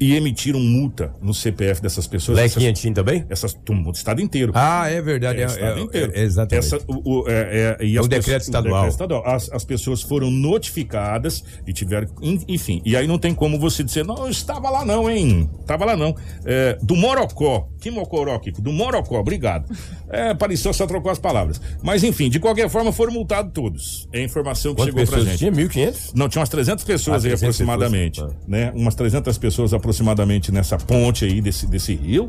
[0.00, 2.38] e emitiram multa no CPF dessas pessoas.
[2.38, 2.62] É Essas-
[2.94, 3.24] também?
[3.28, 4.52] essas, do estado inteiro.
[4.54, 5.40] Ah, é verdade.
[5.40, 6.12] É, É, o estado é- inteiro.
[6.14, 6.66] é- exatamente.
[6.66, 8.74] Essa, o, o- é, é, e É as um decreto pessoas- estadual.
[8.82, 9.26] decreto estadual.
[9.26, 12.08] As, as pessoas foram notificadas e tiveram.
[12.22, 15.48] en- Enfim, e aí não tem como você dizer, não, eu estava lá não, hein?
[15.60, 16.14] Estava lá não.
[16.44, 17.68] É, do Morocó.
[17.86, 18.60] Que Mocoró, Kiko?
[18.60, 19.72] Do Morocó, obrigado.
[20.08, 21.60] É, pareceu só trocou as palavras.
[21.84, 24.08] Mas enfim, de qualquer forma foram multados todos.
[24.12, 25.38] É a informação que Quantas chegou pra gente.
[25.38, 25.52] tinha?
[25.52, 26.10] 1.500?
[26.16, 28.36] Não, tinha umas 300 pessoas Ah, aí 300 aproximadamente, pessoas.
[28.48, 28.72] né?
[28.74, 32.26] Umas 300 pessoas aproximadamente nessa ponte aí desse, desse rio,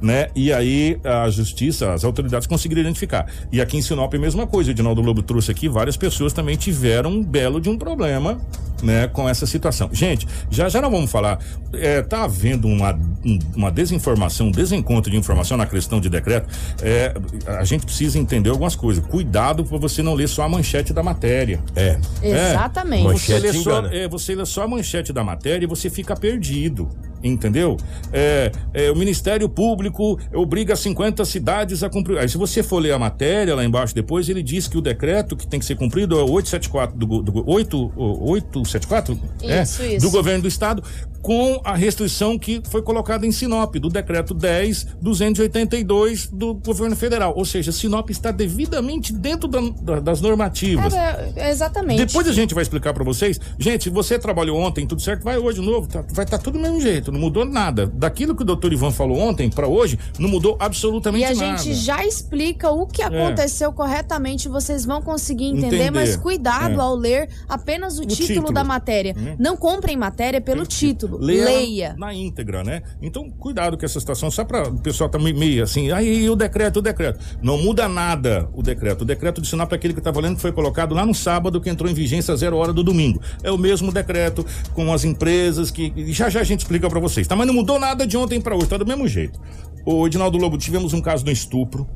[0.00, 0.28] né?
[0.36, 3.26] E aí a justiça, as autoridades conseguiram identificar.
[3.50, 6.56] E aqui em Sinop a mesma coisa, o Edinaldo Lobo trouxe aqui, várias pessoas também
[6.56, 8.40] tiveram um belo de um problema,
[8.82, 9.06] né?
[9.08, 9.88] Com essa situação.
[9.92, 11.38] Gente, já já nós vamos falar,
[11.74, 12.92] é, tá havendo uma,
[13.24, 16.48] um- uma desinformação, um desencontro de informação na questão de decreto,
[16.82, 17.14] é,
[17.46, 19.04] a gente precisa entender algumas coisas.
[19.06, 21.60] Cuidado para você não ler só a manchete da matéria.
[21.76, 21.98] É.
[22.22, 23.04] Exatamente.
[23.04, 23.40] Manchete.
[23.40, 26.88] Você lê, só, é, você lê só a manchete da matéria e você fica perdido.
[27.22, 27.76] Entendeu?
[28.12, 32.18] É, é, o Ministério Público obriga 50 cidades a cumprir.
[32.18, 35.36] Aí, se você for ler a matéria lá embaixo depois, ele diz que o decreto
[35.36, 39.82] que tem que ser cumprido é o 874 do, do go- 8, o 874 Isso,
[39.82, 40.06] é, isso.
[40.06, 40.82] do governo do estado.
[41.22, 47.34] com a restrição que foi colocada em Sinop, do decreto 10.282 do governo federal.
[47.36, 50.94] Ou seja, Sinop está devidamente dentro da- da- das normativas.
[51.36, 52.06] Exatamente.
[52.06, 53.38] Depois a gente vai explicar pra vocês.
[53.58, 56.62] Gente, você trabalhou ontem, tudo certo, vai hoje de novo, tá- vai estar tudo do
[56.62, 57.86] mesmo jeito, não mudou nada.
[57.86, 61.58] Daquilo que o doutor Ivan falou ontem pra hoje, não mudou absolutamente E a nada.
[61.58, 65.90] gente já explica o que aconteceu corretamente, vocês vão conseguir entender, Entender.
[65.90, 66.82] mas cuidado É.
[66.82, 68.52] ao ler apenas o, título, título.
[68.52, 69.14] da matéria.
[69.16, 69.36] Hum.
[69.38, 71.18] Não comprem matéria pelo título.
[71.18, 71.94] Leia, Leia.
[71.98, 72.82] na íntegra, né?
[73.02, 76.36] Então, cuidado com essa situação, só para o pessoal tá meio, meio assim, aí o
[76.36, 77.18] decreto, o decreto.
[77.42, 79.02] Não muda nada o decreto.
[79.02, 81.60] O decreto de Sinop é aquele que tá valendo que foi colocado lá no sábado,
[81.60, 83.20] que entrou em vigência a zero hora do domingo.
[83.42, 84.44] É o mesmo decreto
[84.74, 87.34] com as empresas que já já a gente explica para vocês, tá?
[87.34, 89.40] Mas não mudou nada de ontem para hoje, tá do mesmo jeito.
[89.84, 91.88] O Edinaldo Lobo, tivemos um caso de estupro.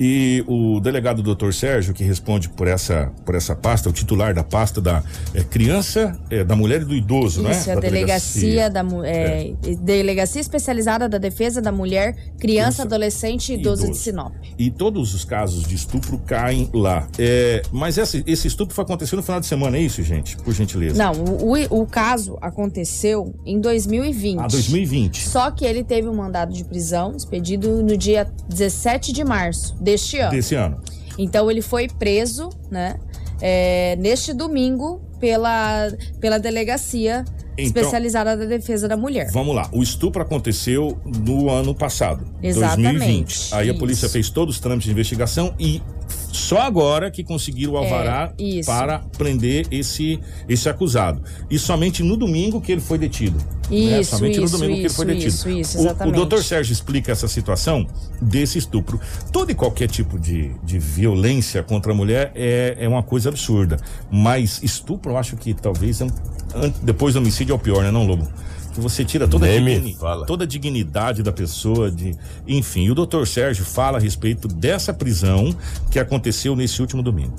[0.00, 4.44] E o delegado doutor Sérgio, que responde por essa, por essa pasta, o titular da
[4.44, 5.02] pasta da
[5.34, 7.50] é, criança, é, da mulher e do idoso, né?
[7.50, 12.82] Isso, é a Da delegacia, da mu- é, Delegacia Especializada da Defesa da Mulher, Criança,
[12.82, 14.00] Adolescente e Idoso, de Idoso.
[14.02, 14.32] Sinop.
[14.58, 17.08] E todos os casos de estupro caem lá.
[17.18, 20.36] É, mas esse, esse estupro foi acontecer no final de semana, é isso, gente?
[20.36, 20.96] Por gentileza.
[20.96, 24.38] Não, o, o- o caso aconteceu em 2020.
[24.40, 25.28] Ah, 2020.
[25.28, 30.18] Só que ele teve um mandado de prisão expedido no dia 17 de março deste
[30.18, 30.30] ano.
[30.30, 30.80] Desse ano.
[31.16, 32.98] Então ele foi preso, né?
[33.40, 35.88] é, neste domingo pela,
[36.20, 37.24] pela delegacia
[37.58, 39.30] Então- especializada da defesa da mulher.
[39.32, 39.68] Vamos lá.
[39.72, 43.54] O estupro aconteceu no ano passado, Exatamente, 2020.
[43.54, 43.78] Aí a isso.
[43.80, 45.82] polícia fez todos os trâmites de investigação e
[46.32, 48.66] só agora que conseguiram o alvará É, isso.
[48.70, 51.20] para prender esse, esse acusado.
[51.50, 53.36] E somente no domingo que ele foi detido.
[53.70, 54.00] né?
[54.00, 55.26] Isso, Somente no isso, domingo que ele isso, foi detido.
[55.28, 56.14] isso, isso, O- o, exatamente.
[56.14, 57.86] doutor Sérgio explica essa situação
[58.22, 58.98] desse estupro.
[59.30, 63.76] Todo e qualquer tipo de, de violência contra a mulher é, é uma coisa absurda.
[64.10, 66.10] Mas estupro, eu acho que talvez é um-
[66.82, 68.26] depois do homicídio é o pior, né, não, Lobo?
[68.74, 72.14] Que você tira toda a, digni- toda a dignidade da pessoa, de,
[72.46, 72.84] enfim.
[72.84, 75.54] E o doutor Sérgio fala a respeito dessa prisão
[75.90, 77.34] que aconteceu nesse último domingo.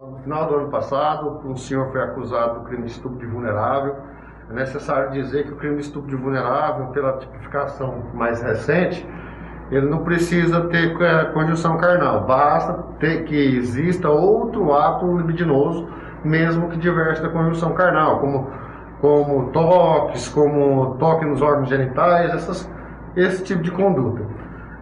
[0.00, 3.96] No final do ano passado, um senhor foi acusado do crime de estupro de vulnerável.
[4.50, 9.06] É necessário dizer que o crime de estupro de vulnerável, pela tipificação mais recente,
[9.70, 15.88] ele não precisa ter eh, conjunção carnal, basta ter que exista outro ato libidinoso,
[16.24, 18.50] mesmo que diverso da conjunção carnal, como,
[19.00, 22.70] como toques, como toque nos órgãos genitais, essas,
[23.14, 24.22] esse tipo de conduta.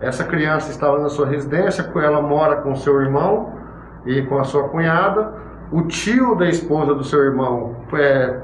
[0.00, 3.62] Essa criança estava na sua residência, ela mora com seu irmão,
[4.05, 5.35] e com a sua cunhada.
[5.70, 8.37] O tio da esposa do seu irmão é,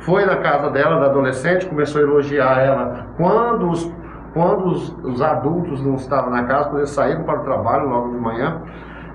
[0.00, 3.92] foi na casa dela, da adolescente, começou a elogiar ela quando os,
[4.34, 8.10] quando os, os adultos não estavam na casa, quando eles saíram para o trabalho logo
[8.10, 8.60] de manhã.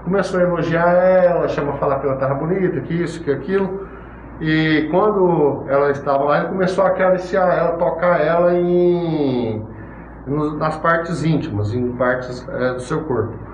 [0.04, 3.88] Começou a elogiar ela, chama a falar que ela estava bonita, que isso, que aquilo.
[4.42, 9.66] E quando ela estava lá, ele começou a acariciar ela, tocar ela em,
[10.58, 13.50] nas partes íntimas, em partes é, do seu corpo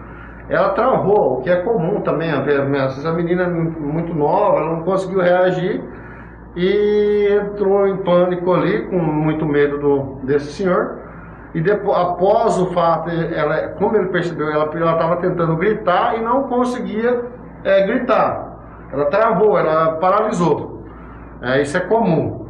[0.49, 4.75] ela travou, o que é comum também, às vezes a menina é muito nova, ela
[4.75, 5.83] não conseguiu reagir
[6.55, 10.99] e entrou em pânico ali, com muito medo do, desse senhor.
[11.55, 16.43] E depois, após o fato, ela, como ele percebeu, ela estava tentando gritar e não
[16.43, 17.23] conseguia
[17.63, 18.57] é, gritar.
[18.91, 20.83] Ela travou, ela paralisou.
[21.41, 22.45] É, isso é comum.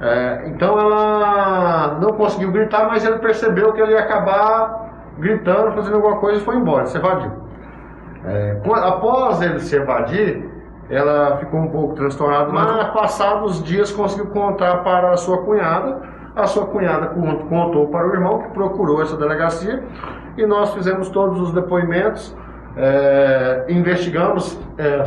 [0.00, 4.86] É, então ela não conseguiu gritar, mas ele percebeu que ele ia acabar
[5.18, 7.32] gritando, fazendo alguma coisa e foi embora, se evadiu.
[8.24, 10.50] É, após ele se evadir,
[10.88, 16.15] ela ficou um pouco transtornada, mas passados dias conseguiu contar para a sua cunhada.
[16.36, 19.82] A sua cunhada con- contou para o irmão que procurou essa delegacia
[20.36, 22.36] e nós fizemos todos os depoimentos,
[22.76, 24.58] é, investigamos.
[24.76, 25.02] é,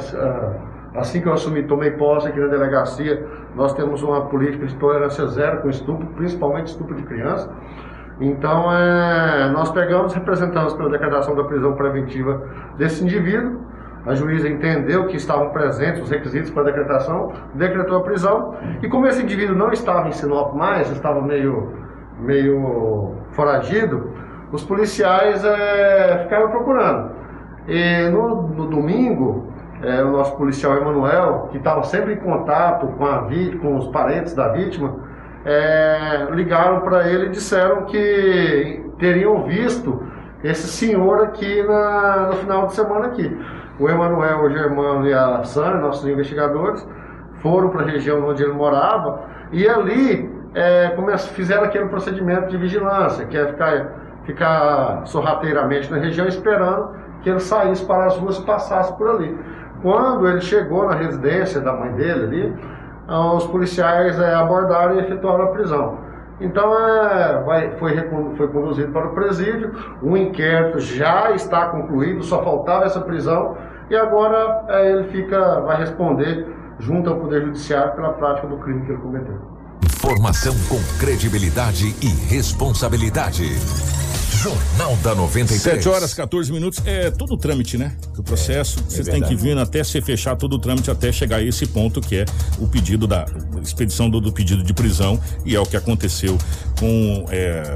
[0.96, 3.24] assim que eu assumi, tomei posse aqui na delegacia,
[3.56, 7.48] nós temos uma política de tolerância zero com estupro, principalmente estupro de criança.
[8.20, 12.42] Então, é, nós pegamos, representamos pela decretação da prisão preventiva
[12.76, 13.62] desse indivíduo.
[14.06, 18.56] A juíza entendeu que estavam presentes os requisitos para a decretação, decretou a prisão.
[18.82, 21.74] E como esse indivíduo não estava em Sinop mais, estava meio,
[22.20, 24.12] meio foragido,
[24.52, 27.12] os policiais é, ficaram procurando.
[27.68, 33.06] E no, no domingo, é, o nosso policial Emanuel, que estava sempre em contato com,
[33.06, 34.96] a vi- com os parentes da vítima,
[35.46, 40.02] é, ligaram para ele e disseram que teriam visto
[40.44, 43.38] esse senhor aqui na- no final de semana aqui.
[43.80, 46.86] O Emanuel, o Germano e a Sânia, nossos investigadores,
[47.42, 50.94] foram para a região onde ele morava e ali é,
[51.34, 53.92] fizeram aquele procedimento de vigilância, que é ficar,
[54.26, 56.90] ficar sorrateiramente na região esperando
[57.22, 59.38] que ele saísse para as ruas e passasse por ali.
[59.82, 62.56] Quando ele chegou na residência da mãe dele ali,
[63.08, 65.98] ah, os policiais é, abordaram e efetuaram a prisão.
[66.42, 67.96] Então é, vai, foi,
[68.38, 73.58] foi conduzido para o presídio, o inquérito já está concluído, só faltava essa prisão
[73.90, 76.48] e agora é, ele fica, vai responder
[76.80, 79.60] junto ao Poder Judiciário pela prática do crime que ele cometeu.
[79.86, 83.44] Informação com credibilidade e responsabilidade.
[84.38, 85.62] Jornal da 93.
[85.62, 86.82] 7 horas 14 minutos.
[86.86, 87.94] É todo o trâmite, né?
[88.18, 91.44] O processo, você tem que vir até se fechar todo o trâmite até chegar a
[91.44, 92.26] esse ponto que é
[92.58, 93.26] o pedido da
[93.62, 96.38] expedição do, do pedido de prisão e é o que aconteceu
[96.80, 97.76] com é,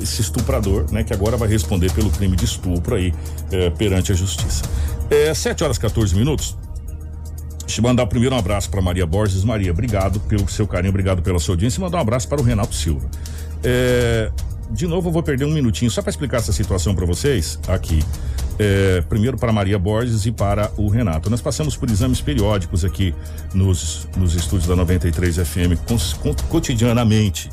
[0.00, 1.04] esse estuprador, né?
[1.04, 3.12] Que agora vai responder pelo crime de estupro aí
[3.50, 4.62] é, perante a justiça.
[5.10, 6.56] É 7 horas 14 minutos.
[7.66, 9.44] Deixa eu mandar primeiro um abraço para Maria Borges.
[9.44, 12.44] Maria, obrigado pelo seu carinho, obrigado pela sua audiência e mandar um abraço para o
[12.44, 13.08] Renato Silva.
[13.62, 14.30] É,
[14.70, 18.02] de novo, eu vou perder um minutinho só para explicar essa situação para vocês aqui.
[18.58, 21.30] É, primeiro para Maria Borges e para o Renato.
[21.30, 23.14] Nós passamos por exames periódicos aqui
[23.54, 27.48] nos, nos estúdios da 93 FM cons- con- cotidianamente.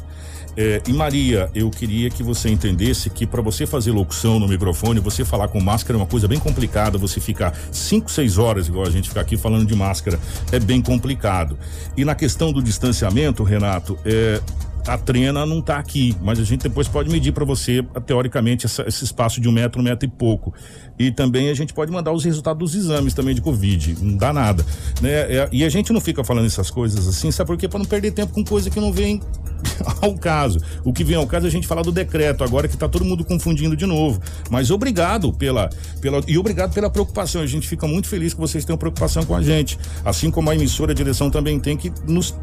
[0.58, 5.00] É, e Maria, eu queria que você entendesse que para você fazer locução no microfone,
[5.00, 6.98] você falar com máscara é uma coisa bem complicada.
[6.98, 10.20] Você ficar 5, 6 horas, igual a gente ficar aqui falando de máscara,
[10.52, 11.60] é bem complicado.
[11.96, 14.42] E na questão do distanciamento, Renato, é,
[14.88, 18.84] a trena não está aqui, mas a gente depois pode medir para você, teoricamente, essa-
[18.88, 20.54] esse espaço de um metro, um metro e pouco.
[20.98, 24.32] E também a gente pode mandar os resultados dos exames também de Covid, não dá
[24.34, 24.66] nada.
[25.02, 25.12] Né?
[25.12, 27.68] É, e a gente não fica falando essas coisas assim, sabe por quê?
[27.68, 29.22] Para não perder tempo com coisa que não vem
[30.02, 30.60] ao caso.
[30.84, 33.04] O que vem ao caso é a gente falar do decreto, agora que está todo
[33.06, 34.20] mundo confundindo de novo.
[34.50, 35.70] Mas obrigado pela,
[36.02, 36.22] pela.
[36.28, 37.42] E obrigado pela preocupação.
[37.42, 39.78] A gente fica muito feliz que vocês tenham preocupação com a gente.
[40.06, 42.34] Assim como a emissora, a direção também tem que nos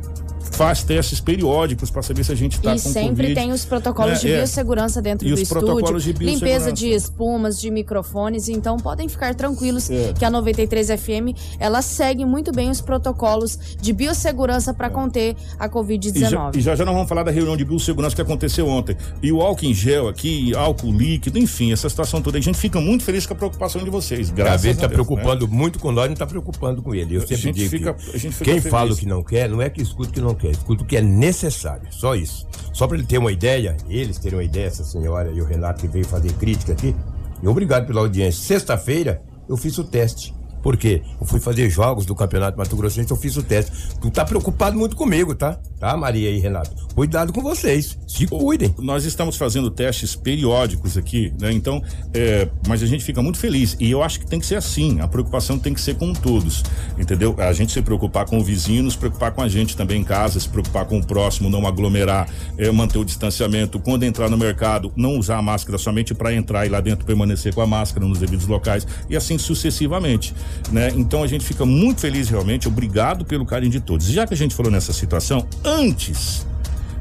[0.52, 3.34] faz testes periódicos para saber se a gente está e com sempre Covid.
[3.34, 4.18] tem os protocolos né?
[4.20, 4.36] de É.
[4.38, 9.08] biossegurança dentro E do os estúdio, protocolos de limpeza de espumas, de microfones, então podem
[9.08, 10.12] ficar tranquilos É.
[10.12, 15.64] que a 93 FM ela segue muito bem os protocolos de biossegurança para conter a
[15.64, 16.56] E já, Covid-19.
[16.56, 18.96] e já já nós vamos falar da reunião de biossegurança que aconteceu ontem.
[19.22, 22.38] E o álcool em gel aqui, álcool líquido, enfim, essa situação toda.
[22.38, 24.30] A gente fica muito feliz com a preocupação de vocês.
[24.30, 25.54] Graças está Deus, preocupando né?
[25.56, 27.16] muito com nós, não está preocupando com ele.
[27.16, 28.70] Eu A sempre gente digo fica- que a gente fica quem feliz.
[28.70, 30.86] fala o que não quer, não é que escuta o que não quer, escuta o
[30.86, 31.86] que é necessário.
[31.90, 32.46] Só isso.
[32.72, 35.80] Só para ele ter uma ideia, eles terem uma ideia, essa senhora e o Renato
[35.80, 36.94] que veio fazer crítica aqui.
[37.42, 38.42] E obrigado pela audiência.
[38.42, 40.34] Sexta-feira eu fiz o teste.
[40.62, 41.02] Por quê?
[41.20, 43.70] Eu fui fazer jogos do Campeonato Mato Grossense, eu fiz o teste.
[44.00, 45.60] Tu tá preocupado muito comigo, tá?
[45.84, 46.70] Tá, Maria e Renato?
[46.94, 47.98] Cuidado com vocês.
[48.06, 48.74] Se cuidem.
[48.78, 51.52] Nós estamos fazendo testes periódicos aqui, né?
[51.52, 51.82] Então,
[52.14, 53.76] é, mas a gente fica muito feliz.
[53.78, 55.00] E eu acho que tem que ser assim.
[55.00, 56.62] A preocupação tem que ser com todos,
[56.96, 57.34] entendeu?
[57.36, 60.40] A gente se preocupar com o vizinho, nos preocupar com a gente também em casa,
[60.40, 63.78] se preocupar com o próximo, não aglomerar, é, manter o distanciamento.
[63.78, 67.52] Quando entrar no mercado, não usar a máscara somente para entrar e lá dentro permanecer
[67.52, 70.32] com a máscara nos devidos locais e assim sucessivamente,
[70.72, 70.92] né?
[70.96, 72.68] Então a gente fica muito feliz realmente.
[72.68, 74.06] Obrigado pelo carinho de todos.
[74.06, 75.73] Já que a gente falou nessa situação, antes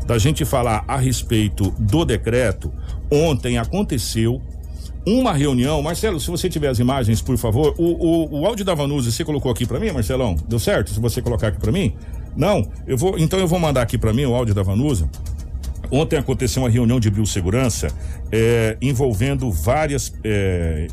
[0.06, 2.72] da gente falar a respeito do decreto,
[3.12, 4.42] ontem aconteceu
[5.06, 5.82] uma reunião.
[5.82, 7.76] Marcelo, se você tiver as imagens, por favor.
[7.78, 10.36] O, o, o áudio da Vanusa, você colocou aqui para mim, Marcelão?
[10.48, 10.92] Deu certo?
[10.92, 11.96] Se você colocar aqui para mim?
[12.36, 12.68] Não?
[12.88, 15.10] Eu vou, então eu vou mandar aqui para mim o áudio da Vanusa.
[15.92, 17.88] Ontem aconteceu uma reunião de biossegurança
[18.32, 20.88] eh, envolvendo várias eh,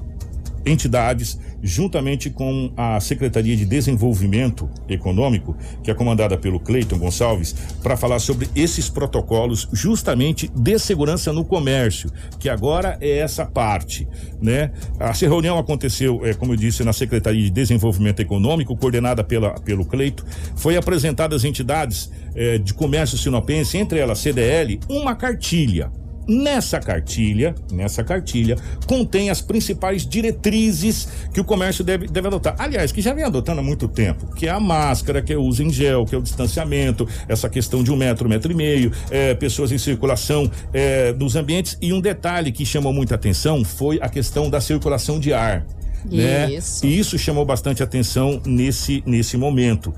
[0.67, 7.97] entidades, juntamente com a Secretaria de Desenvolvimento Econômico, que é comandada pelo Cleiton Gonçalves, para
[7.97, 14.07] falar sobre esses protocolos justamente de segurança no comércio, que agora é essa parte,
[14.41, 14.73] né?
[14.99, 19.85] A reunião aconteceu, é, como eu disse, na Secretaria de Desenvolvimento Econômico, coordenada pela, pelo
[19.85, 20.25] Cleito.
[20.57, 25.91] Foi apresentada às entidades eh, de comércio sinopense, entre elas CDL, uma cartilha.
[26.31, 32.55] Nessa cartilha, nessa cartilha, contém as principais diretrizes que o comércio deve, deve adotar.
[32.57, 35.43] Aliás, que já vem adotando há muito tempo, que é a máscara, que é o
[35.43, 38.93] uso em gel, que é o distanciamento, essa questão de um metro, metro e meio,
[39.11, 41.77] é, pessoas em circulação é, nos ambientes.
[41.83, 45.67] E um detalhe que chamou muita atenção foi a questão da circulação de ar.
[46.05, 46.53] Né?
[46.53, 46.87] Isso.
[46.87, 49.93] E isso chamou bastante atenção nesse, nesse momento.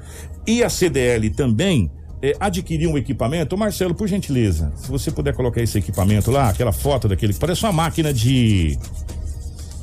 [0.47, 1.90] E a CDL também
[2.23, 3.59] é, adquiriu um equipamento.
[3.59, 7.35] Marcelo, por gentileza, se você puder colocar esse equipamento lá, aquela foto daquele.
[7.35, 8.79] Parece uma máquina de.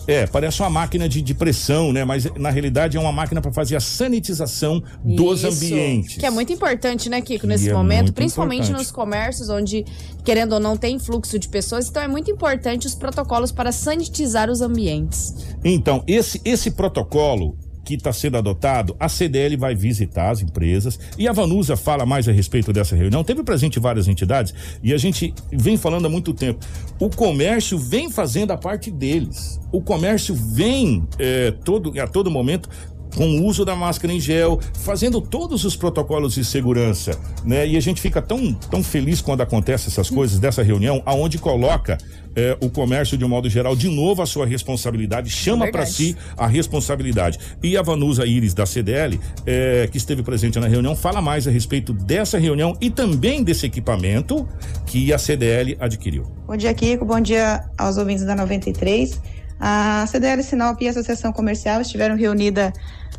[0.08, 2.04] É, parece uma máquina de, de pressão, né?
[2.04, 6.18] Mas na realidade é uma máquina para fazer a sanitização dos Isso, ambientes.
[6.18, 8.86] Que é muito importante, né, Kiko, Que nesse é momento, principalmente importante.
[8.86, 9.86] nos comércios, onde,
[10.24, 11.90] querendo ou não, tem fluxo de pessoas.
[11.90, 15.36] Então é muito importante os protocolos para sanitizar os ambientes.
[15.64, 17.56] Então, esse, esse protocolo
[17.90, 22.28] que está sendo adotado, a CDL vai visitar as empresas e a Vanusa fala mais
[22.28, 23.24] a respeito dessa reunião.
[23.24, 26.60] Teve presente várias entidades e a gente vem falando há muito tempo.
[27.00, 29.60] O comércio vem fazendo a parte deles.
[29.72, 32.70] O comércio vem eh, todo, a todo momento
[33.16, 37.68] com o uso da máscara em gel, fazendo todos os protocolos de segurança, né?
[37.68, 41.98] E a gente fica tão, tão feliz quando acontece essas coisas dessa reunião, aonde coloca
[42.36, 46.16] é, o comércio de um modo geral de novo a sua responsabilidade, chama para si
[46.38, 47.40] a responsabilidade.
[47.62, 51.52] E a Vanusa Iris da CDL, é, que esteve presente na reunião, fala mais a
[51.52, 54.48] respeito dessa reunião e também desse equipamento
[54.86, 56.24] que a CDL adquiriu.
[56.48, 57.06] Bom dia, Kiko.
[57.06, 59.20] Bom dia aos ouvintes da 93.
[59.60, 62.72] A CDL Sinop e a Associação Comercial estiveram reunidas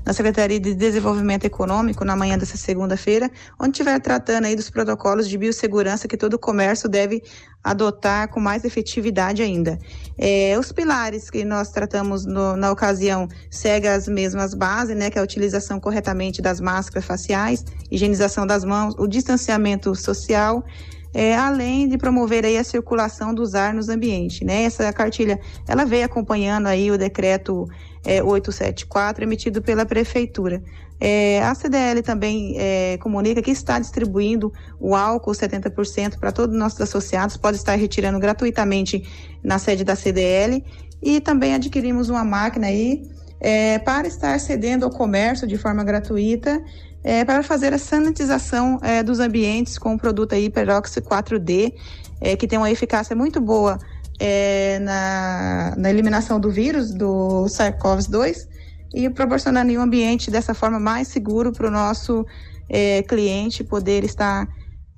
[0.05, 5.29] na Secretaria de Desenvolvimento Econômico na manhã dessa segunda-feira, onde estiver tratando aí dos protocolos
[5.29, 7.23] de biossegurança que todo comércio deve
[7.63, 9.79] adotar com mais efetividade ainda.
[10.19, 15.19] É, os pilares que nós tratamos no, na ocasião seguem as mesmas bases, né, que
[15.19, 20.65] é a utilização corretamente das máscaras faciais, higienização das mãos, o distanciamento social,
[21.13, 24.63] é, além de promover aí a circulação dos ar nos ambientes, né?
[24.63, 27.69] Essa cartilha, ela veio acompanhando aí o decreto
[28.05, 30.63] é, 874 emitido pela prefeitura.
[31.01, 36.61] É, a CDL também é, comunica que está distribuindo o álcool 70% para todos os
[36.61, 39.09] nossos associados, pode estar retirando gratuitamente
[39.43, 40.63] na sede da CDL
[41.03, 43.03] e também adquirimos uma máquina aí
[43.41, 46.63] é, para estar cedendo ao comércio de forma gratuita
[47.03, 51.73] é, para fazer a sanitização é, dos ambientes com o produto aí Perox 4D,
[52.21, 53.79] é, que tem uma eficácia muito boa
[54.21, 58.47] é, na, na, eliminação do vírus, do SARS-CoV-2,
[58.95, 62.27] e proporcionando um ambiente dessa forma mais seguro para o nosso
[62.69, 64.47] é, cliente poder estar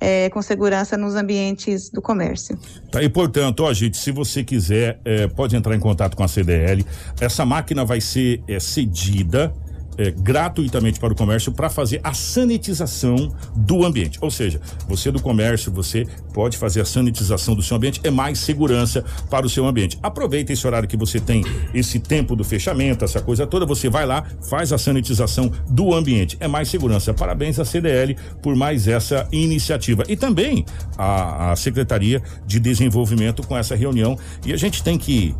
[0.01, 2.59] é, com segurança nos ambientes do comércio.
[2.91, 6.29] Tá, e portanto, ó, gente, se você quiser, é, pode entrar em contato com a
[6.29, 6.85] CDL.
[7.21, 9.55] Essa máquina vai ser é, cedida
[9.99, 14.19] é, gratuitamente para o comércio para fazer a sanitização do ambiente.
[14.21, 18.39] Ou seja, você do comércio, você pode fazer a sanitização do seu ambiente, é mais
[18.39, 19.99] segurança para o seu ambiente.
[20.03, 24.07] Aproveita esse horário que você tem, esse tempo do fechamento, essa coisa toda, você vai
[24.07, 26.37] lá, faz a sanitização do ambiente.
[26.41, 27.13] É mais segurança.
[27.13, 30.05] Parabéns à CDL por mais essa iniciativa.
[30.09, 30.65] E também
[30.97, 34.17] a, a Secretaria de Desenvolvimento com essa reunião.
[34.45, 35.35] E a gente tem que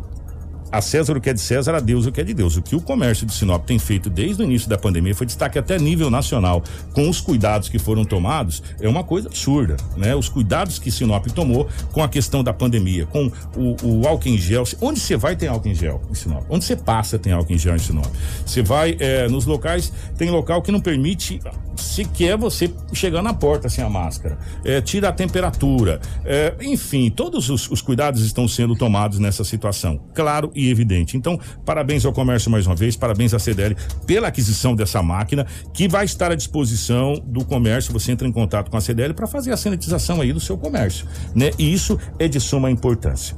[0.73, 2.57] a César o que é de César, a Deus o que é de Deus.
[2.57, 5.59] O que o comércio de Sinop tem feito desde o início da pandemia foi destaque
[5.59, 6.63] até nível nacional,
[6.93, 10.15] com os cuidados que foram tomados, é uma coisa absurda, né?
[10.15, 14.37] Os cuidados que Sinop tomou com a questão da pandemia, com o, o álcool em
[14.37, 14.63] gel.
[14.81, 16.43] Onde você vai tem álcool em gel em Sinop?
[16.49, 18.11] Onde você passa tem álcool em gel em Sinop?
[18.43, 21.39] Você vai é, nos locais, tem local que não permite
[21.75, 24.37] sequer você chegar na porta sem a máscara.
[24.63, 25.99] É, tira a temperatura.
[26.25, 29.99] É, enfim, todos os, os cuidados estão sendo tomados nessa situação.
[30.13, 31.17] Claro e evidente.
[31.17, 35.87] Então, parabéns ao comércio mais uma vez, parabéns à CDL pela aquisição dessa máquina que
[35.87, 37.93] vai estar à disposição do comércio.
[37.93, 41.07] Você entra em contato com a CDL para fazer a sanitização aí do seu comércio,
[41.35, 41.51] né?
[41.57, 43.35] E isso é de suma importância.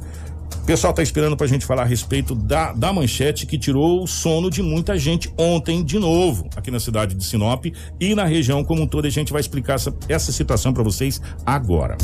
[0.61, 4.03] O pessoal está esperando para a gente falar a respeito da, da manchete que tirou
[4.03, 7.65] o sono de muita gente ontem, de novo, aqui na cidade de Sinop
[7.99, 9.05] e na região como um todo.
[9.05, 11.97] A gente vai explicar essa, essa situação para vocês agora.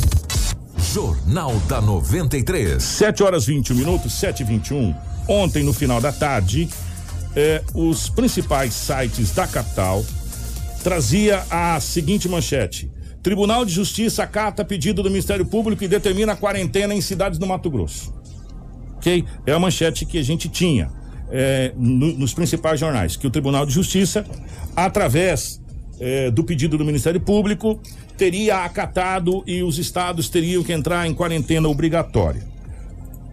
[0.92, 2.82] Jornal da 93.
[2.82, 4.94] 7 horas 21 minutos, 7 e 21
[5.28, 6.68] Ontem, no final da tarde,
[7.36, 10.04] eh, os principais sites da capital
[10.82, 12.90] trazia a seguinte manchete.
[13.22, 17.46] Tribunal de Justiça acata pedido do Ministério Público e determina a quarentena em cidades do
[17.46, 18.12] Mato Grosso.
[19.02, 19.24] Ok?
[19.44, 20.88] É a manchete que a gente tinha
[21.28, 24.24] eh, no, nos principais jornais, que o Tribunal de Justiça,
[24.76, 25.60] através
[25.98, 27.80] eh, do pedido do Ministério Público,
[28.16, 32.46] teria acatado e os estados teriam que entrar em quarentena obrigatória.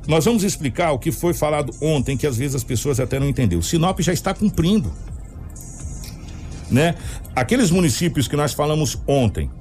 [0.07, 3.29] Nós vamos explicar o que foi falado ontem, que às vezes as pessoas até não
[3.29, 3.61] entenderam.
[3.61, 4.91] Sinop já está cumprindo.
[6.71, 6.95] Né?
[7.35, 9.51] Aqueles municípios que nós falamos ontem,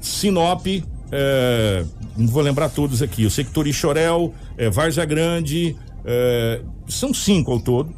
[0.00, 0.66] Sinop,
[1.12, 1.84] é,
[2.18, 7.60] não vou lembrar todos aqui, o sector Ixorel, é, Varja Grande, é, são cinco ao
[7.60, 7.94] todo,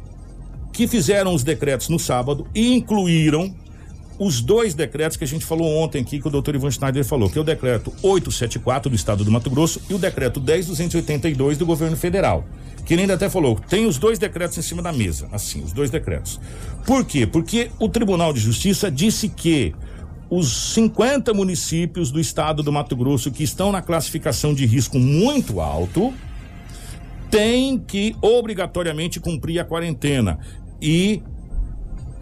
[0.71, 3.53] que fizeram os decretos no sábado e incluíram
[4.23, 7.27] os dois decretos que a gente falou ontem aqui, que o doutor Ivan Schneider falou,
[7.27, 11.65] que é o decreto 874 do estado do Mato Grosso e o decreto 10282 do
[11.65, 12.45] governo federal.
[12.85, 15.73] Que ele ainda até falou, tem os dois decretos em cima da mesa, assim, os
[15.73, 16.39] dois decretos.
[16.85, 17.25] Por quê?
[17.25, 19.73] Porque o Tribunal de Justiça disse que
[20.31, 25.59] os 50 municípios do estado do Mato Grosso que estão na classificação de risco muito
[25.59, 26.13] alto
[27.29, 30.39] têm que obrigatoriamente cumprir a quarentena.
[30.81, 31.21] E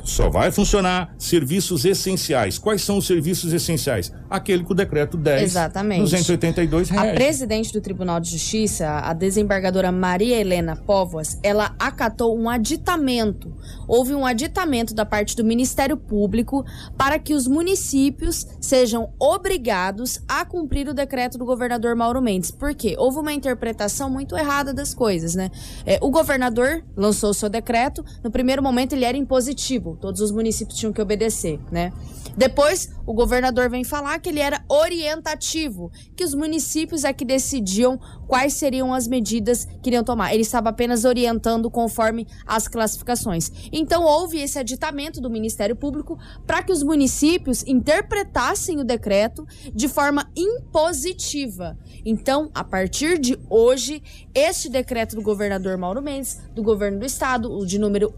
[0.10, 2.58] só vai funcionar serviços essenciais.
[2.58, 4.12] Quais são os serviços essenciais?
[4.30, 6.02] Aquele que o decreto 10 Exatamente.
[6.02, 7.12] 282 reais.
[7.12, 13.54] A presidente do Tribunal de Justiça, a desembargadora Maria Helena Póvoas, ela acatou um aditamento.
[13.88, 16.66] Houve um aditamento da parte do Ministério Público
[16.98, 22.52] para que os municípios sejam obrigados a cumprir o decreto do governador Mauro Mendes.
[22.52, 22.96] Por quê?
[22.98, 25.52] Houve uma interpretação muito errada das coisas, né?
[25.86, 30.32] É, o governador lançou o seu decreto, no primeiro momento ele era impositivo todos os
[30.32, 31.92] municípios tinham que obedecer, né?
[32.36, 38.00] Depois, o governador vem falar que ele era orientativo, que os municípios é que decidiam
[38.28, 40.34] quais seriam as medidas que iriam tomar.
[40.34, 43.52] Ele estava apenas orientando conforme as classificações.
[43.72, 49.88] Então, houve esse aditamento do Ministério Público para que os municípios interpretassem o decreto de
[49.88, 51.78] forma impositiva.
[52.06, 54.02] Então, a partir de hoje,
[54.34, 58.14] este decreto do governador Mauro Mendes, do governo do estado, o de número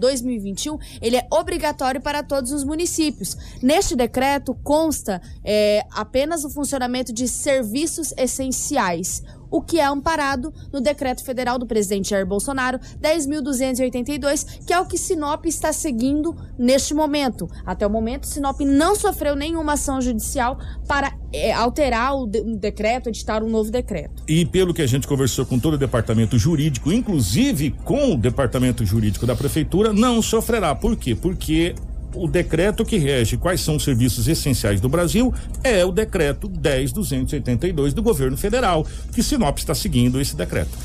[0.00, 3.36] 874/2021, ele é obrigatório para todos os municípios.
[3.62, 10.80] Neste decreto consta é, apenas o funcionamento de serviços essenciais o que é amparado no
[10.80, 16.94] decreto federal do presidente Jair Bolsonaro 10.282, que é o que Sinop está seguindo neste
[16.94, 17.48] momento.
[17.64, 23.08] Até o momento, Sinop não sofreu nenhuma ação judicial para é, alterar o, de, decreto,
[23.08, 24.22] editar um novo decreto.
[24.28, 28.84] E pelo que a gente conversou com todo o departamento jurídico, inclusive com o departamento
[28.84, 30.74] jurídico da prefeitura, não sofrerá.
[30.74, 31.14] Por quê?
[31.14, 31.74] Porque
[32.14, 35.32] o decreto que rege quais são os serviços essenciais do Brasil
[35.62, 40.76] é o decreto 10.282 do governo federal, que Sinop está seguindo esse decreto.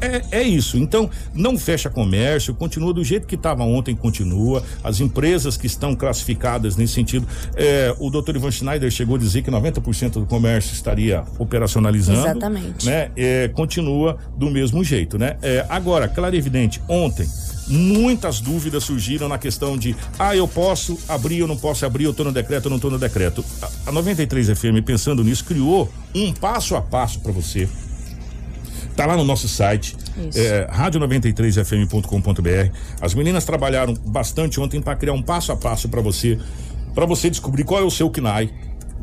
[0.00, 0.76] É, é, isso.
[0.76, 4.62] Então, não fecha comércio, continua do jeito que estava ontem, continua.
[4.82, 7.26] As empresas que estão classificadas nesse sentido.
[7.56, 12.20] É, o doutor Ivan Schneider chegou a dizer que 90% do comércio estaria operacionalizando.
[12.20, 12.86] Exatamente.
[12.86, 13.10] Né?
[13.16, 15.36] É, continua do mesmo jeito, né?
[15.40, 17.26] É, agora, claro e evidente, ontem
[17.66, 22.10] muitas dúvidas surgiram na questão de ah, eu posso abrir, eu não posso abrir, eu
[22.10, 23.42] estou no decreto, eu não estou no decreto.
[23.62, 27.68] A, a 93 FM, pensando nisso, criou um passo a passo para você.
[28.96, 29.96] Tá lá no nosso site,
[30.36, 32.76] é, radio93fm.com.br.
[33.00, 36.38] As meninas trabalharam bastante ontem para criar um passo a passo para você,
[36.94, 38.52] para você descobrir qual é o seu KNAI,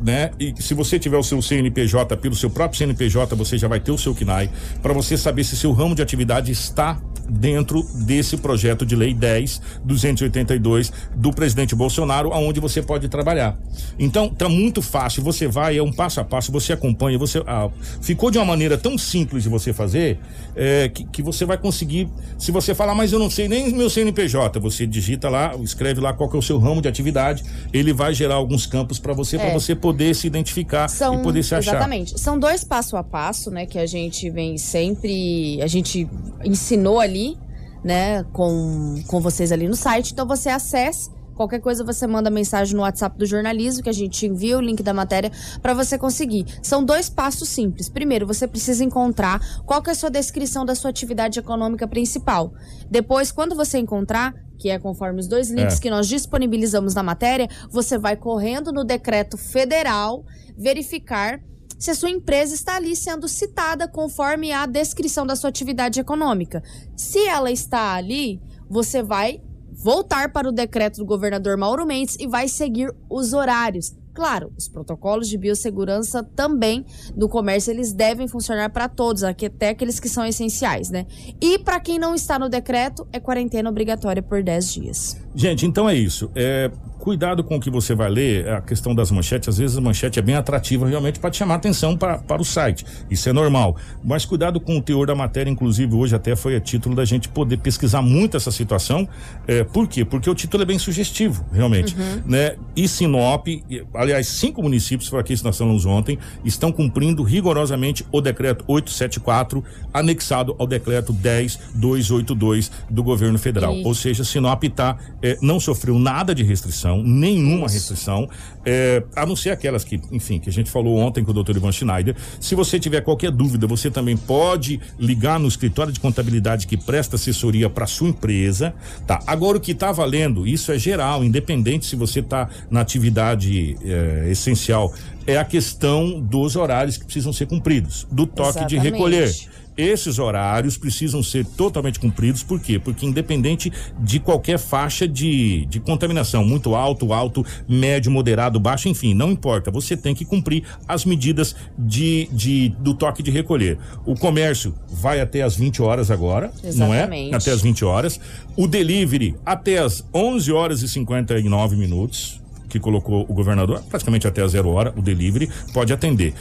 [0.02, 0.30] né?
[0.40, 3.92] E se você tiver o seu CNPJ pelo seu próprio CNPJ, você já vai ter
[3.92, 4.50] o seu KNAI
[4.80, 6.98] para você saber se seu ramo de atividade está
[7.38, 13.56] dentro desse projeto de lei 10 282 do presidente Bolsonaro, aonde você pode trabalhar.
[13.98, 17.70] Então, tá muito fácil, você vai, é um passo a passo, você acompanha, você ah,
[18.00, 20.18] ficou de uma maneira tão simples de você fazer,
[20.54, 22.08] é, que, que você vai conseguir,
[22.38, 26.12] se você falar, mas eu não sei nem meu CNPJ, você digita lá, escreve lá
[26.12, 29.36] qual que é o seu ramo de atividade, ele vai gerar alguns campos para você,
[29.36, 29.38] é.
[29.38, 31.76] para você poder se identificar São, e poder se achar.
[31.76, 32.20] Exatamente.
[32.20, 36.08] São dois passo a passo, né, que a gente vem sempre, a gente
[36.44, 37.38] ensinou ali ali,
[37.84, 40.12] né, com, com vocês ali no site.
[40.12, 41.10] Então você acesse.
[41.34, 44.82] Qualquer coisa você manda mensagem no WhatsApp do jornalismo, que a gente envia o link
[44.82, 46.44] da matéria para você conseguir.
[46.62, 47.88] São dois passos simples.
[47.88, 52.52] Primeiro, você precisa encontrar qual é a sua descrição da sua atividade econômica principal.
[52.90, 55.80] Depois, quando você encontrar, que é conforme os dois links é.
[55.80, 60.24] que nós disponibilizamos na matéria, você vai correndo no decreto federal
[60.56, 61.40] verificar
[61.82, 66.62] se a sua empresa está ali sendo citada conforme a descrição da sua atividade econômica.
[66.96, 72.28] Se ela está ali, você vai voltar para o decreto do governador Mauro Mendes e
[72.28, 73.96] vai seguir os horários.
[74.14, 79.98] Claro, os protocolos de biossegurança também do comércio eles devem funcionar para todos, até aqueles
[79.98, 81.04] que são essenciais, né?
[81.40, 85.16] E para quem não está no decreto, é quarentena obrigatória por 10 dias.
[85.34, 86.30] Gente, então é isso.
[86.32, 86.70] É,
[87.02, 90.20] cuidado com o que você vai ler, a questão das manchetes, às vezes a manchete
[90.20, 92.86] é bem atrativa realmente para te chamar atenção pra, para o site.
[93.10, 93.76] Isso é normal.
[94.04, 97.28] Mas cuidado com o teor da matéria, inclusive hoje até foi a título da gente
[97.28, 99.08] poder pesquisar muito essa situação.
[99.48, 100.04] É, por quê?
[100.04, 101.96] Porque o título é bem sugestivo, realmente.
[101.96, 102.22] Uhum.
[102.24, 102.54] Né?
[102.76, 103.48] E Sinop,
[103.94, 110.54] aliás, cinco municípios, foi aqui nós falamos ontem, estão cumprindo rigorosamente o decreto 874, anexado
[110.56, 113.74] ao decreto 10282 do governo federal.
[113.74, 113.84] E...
[113.84, 117.74] Ou seja, Sinop tá, é, não sofreu nada de restrição restrição, nenhuma Isso.
[117.74, 118.28] restrição,
[118.64, 121.56] é, a não ser aquelas que, enfim, que a gente falou ontem com o doutor
[121.56, 122.14] Ivan Schneider.
[122.40, 127.16] Se você tiver qualquer dúvida, você também pode ligar no escritório de contabilidade que presta
[127.16, 128.74] assessoria para sua empresa,
[129.06, 129.20] tá?
[129.26, 134.30] Agora o que está valendo, isso é geral, independente se você está na atividade é,
[134.30, 134.92] essencial,
[135.26, 138.70] é a questão dos horários que precisam ser cumpridos, do toque Exatamente.
[138.70, 139.32] de recolher.
[139.76, 142.78] Esses horários precisam ser totalmente cumpridos, por quê?
[142.78, 149.14] Porque independente de qualquer faixa de, de contaminação, muito alto, alto, médio, moderado, baixo, enfim,
[149.14, 153.78] não importa, você tem que cumprir as medidas de, de do toque de recolher.
[154.04, 156.78] O comércio vai até as 20 horas agora, Exatamente.
[156.78, 157.34] não é?
[157.34, 158.20] Até as 20 horas.
[158.56, 164.40] O delivery até as 11 horas e 59 minutos que colocou o governador, praticamente até
[164.40, 166.32] a zero hora, o delivery, pode atender.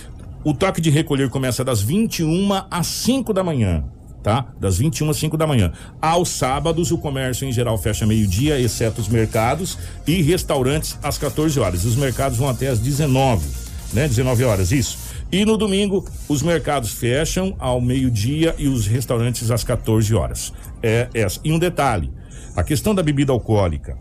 [0.43, 3.83] O toque de recolher começa das 21 às 5 da manhã.
[4.23, 4.47] Tá?
[4.59, 5.71] Das 21 às 5 da manhã.
[6.01, 11.59] Aos sábados, o comércio em geral fecha meio-dia, exceto os mercados e restaurantes às 14
[11.59, 11.85] horas.
[11.85, 13.47] Os mercados vão até às 19,
[13.93, 14.07] né?
[14.07, 14.97] 19 horas, isso.
[15.31, 20.53] E no domingo, os mercados fecham ao meio-dia e os restaurantes às 14 horas.
[20.83, 21.39] É essa.
[21.43, 22.11] E um detalhe:
[22.55, 23.97] A questão da bebida alcoólica.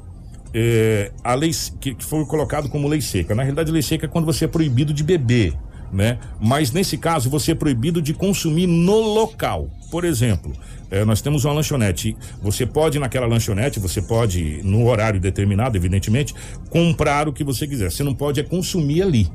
[0.53, 3.35] É, a lei que, que foi colocado como lei seca.
[3.35, 5.55] Na realidade, lei seca é quando você é proibido de beber,
[5.93, 6.19] né?
[6.41, 9.71] Mas nesse caso, você é proibido de consumir no local.
[9.91, 10.53] Por exemplo,
[10.91, 12.17] é, nós temos uma lanchonete.
[12.43, 16.35] Você pode, naquela lanchonete, você pode, no horário determinado, evidentemente,
[16.69, 17.91] comprar o que você quiser.
[17.91, 19.31] Você não pode é consumir ali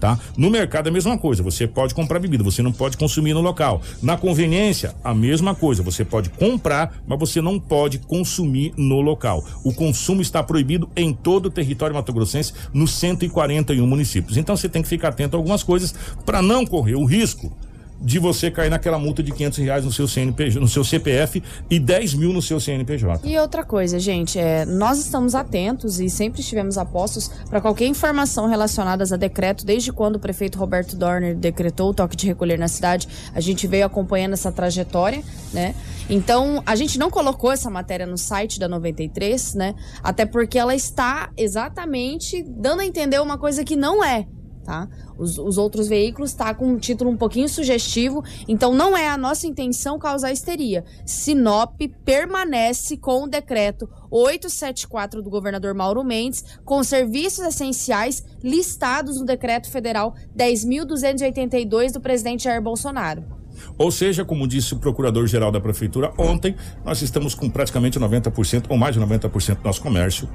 [0.00, 0.18] tá?
[0.36, 3.40] No mercado é a mesma coisa, você pode comprar bebida, você não pode consumir no
[3.40, 3.82] local.
[4.02, 9.44] Na conveniência, a mesma coisa, você pode comprar, mas você não pode consumir no local.
[9.62, 14.38] O consumo está proibido em todo o território mato-grossense, nos 141 municípios.
[14.38, 15.94] Então você tem que ficar atento a algumas coisas
[16.24, 17.52] para não correr o risco
[18.00, 21.78] de você cair naquela multa de 500 reais no seu CNPJ, no seu CPF e
[21.78, 23.28] 10 mil no seu CNPJ.
[23.28, 28.46] E outra coisa, gente, é, nós estamos atentos e sempre estivemos apostos para qualquer informação
[28.46, 32.68] relacionada a decreto, desde quando o prefeito Roberto Dorner decretou o toque de recolher na
[32.68, 35.22] cidade, a gente veio acompanhando essa trajetória,
[35.52, 35.74] né?
[36.08, 39.74] Então, a gente não colocou essa matéria no site da 93, né?
[40.02, 44.26] Até porque ela está exatamente dando a entender uma coisa que não é
[44.64, 44.88] tá?
[45.18, 49.16] Os, os outros veículos tá com um título um pouquinho sugestivo, então não é a
[49.16, 50.84] nossa intenção causar histeria.
[51.04, 59.24] Sinop permanece com o decreto 874 do governador Mauro Mendes, com serviços essenciais listados no
[59.24, 63.40] decreto federal 10.282 do presidente Jair Bolsonaro.
[63.76, 68.76] Ou seja, como disse o procurador-geral da prefeitura ontem, nós estamos com praticamente 90% ou
[68.76, 70.28] mais de 90% do nosso comércio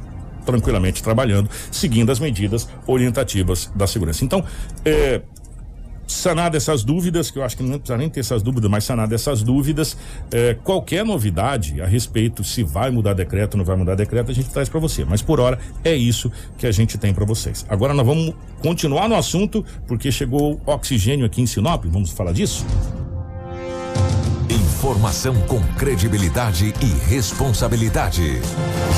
[0.46, 4.24] tranquilamente trabalhando, seguindo as medidas orientativas da segurança.
[4.24, 4.44] Então,
[4.84, 5.22] é,
[6.08, 9.14] sanada essas dúvidas, que eu acho que não precisa nem ter essas dúvidas, mas sanada
[9.14, 9.98] essas dúvidas,
[10.32, 14.50] é, qualquer novidade a respeito se vai mudar decreto, não vai mudar decreto, a gente
[14.50, 15.04] traz para você.
[15.06, 17.66] Mas por hora é isso que a gente tem para vocês.
[17.70, 22.66] Agora nós vamos continuar no assunto, porque chegou oxigênio aqui em Sinop, vamos falar disso?
[25.06, 28.42] Informação com credibilidade e responsabilidade.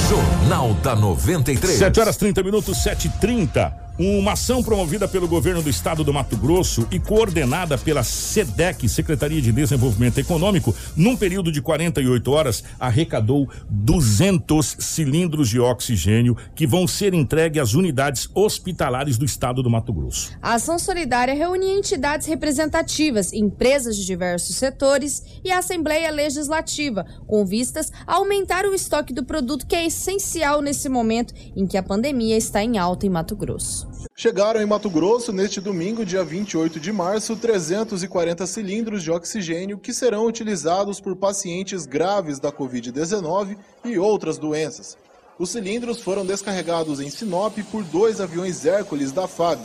[0.07, 1.77] Jornal da 93.
[1.77, 6.13] 7 horas 30 minutos, 7 h 30 uma ação promovida pelo governo do estado do
[6.13, 12.63] Mato Grosso e coordenada pela SEDEC, Secretaria de Desenvolvimento Econômico, num período de 48 horas,
[12.79, 19.69] arrecadou 200 cilindros de oxigênio que vão ser entregues às unidades hospitalares do estado do
[19.69, 20.31] Mato Grosso.
[20.41, 27.45] A ação solidária reunia entidades representativas, empresas de diversos setores e a Assembleia Legislativa, com
[27.45, 31.83] vistas a aumentar o estoque do produto que é essencial nesse momento em que a
[31.83, 33.86] pandemia está em alta em Mato Grosso.
[34.15, 39.93] Chegaram em Mato Grosso neste domingo, dia 28 de março, 340 cilindros de oxigênio que
[39.93, 44.97] serão utilizados por pacientes graves da Covid-19 e outras doenças.
[45.37, 49.59] Os cilindros foram descarregados em Sinop por dois aviões Hércules da FAB.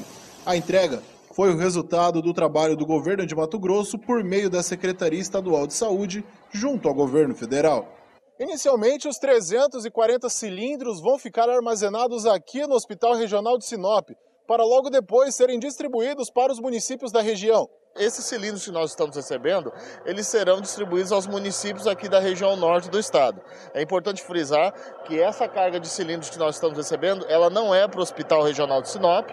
[0.45, 1.03] A entrega
[1.33, 5.67] foi o resultado do trabalho do governo de Mato Grosso por meio da Secretaria Estadual
[5.67, 8.02] de Saúde junto ao governo federal.
[8.43, 14.11] Inicialmente, os 340 cilindros vão ficar armazenados aqui no Hospital Regional de Sinop,
[14.49, 17.71] para logo depois serem distribuídos para os municípios da região.
[17.95, 19.71] Esses cilindros que nós estamos recebendo,
[20.05, 23.41] eles serão distribuídos aos municípios aqui da região norte do estado.
[23.75, 24.73] É importante frisar
[25.05, 28.43] que essa carga de cilindros que nós estamos recebendo, ela não é para o Hospital
[28.43, 29.29] Regional de Sinop,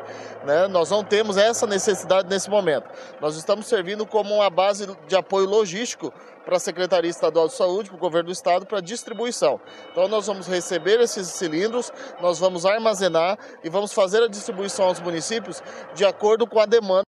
[0.45, 0.67] né?
[0.67, 2.87] nós não temos essa necessidade nesse momento.
[3.21, 6.13] Nós estamos servindo como uma base de apoio logístico
[6.49, 9.61] para a Secretaria Estadual de Saúde, para o governo do estado, para distribuição.
[9.91, 14.99] Então nós vamos receber esses cilindros, nós vamos armazenar e vamos fazer a distribuição aos
[14.99, 15.61] municípios
[15.93, 17.03] de acordo com a demanda.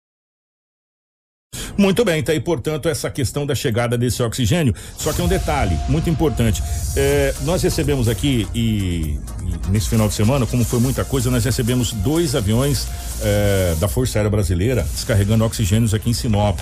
[1.77, 4.75] Muito bem, tá aí, portanto, essa questão da chegada desse oxigênio.
[4.97, 6.61] Só que um detalhe muito importante.
[6.97, 11.45] É, nós recebemos aqui, e, e, nesse final de semana, como foi muita coisa, nós
[11.45, 12.89] recebemos dois aviões
[13.23, 16.59] é, da Força Aérea Brasileira descarregando oxigênios aqui em Sinop.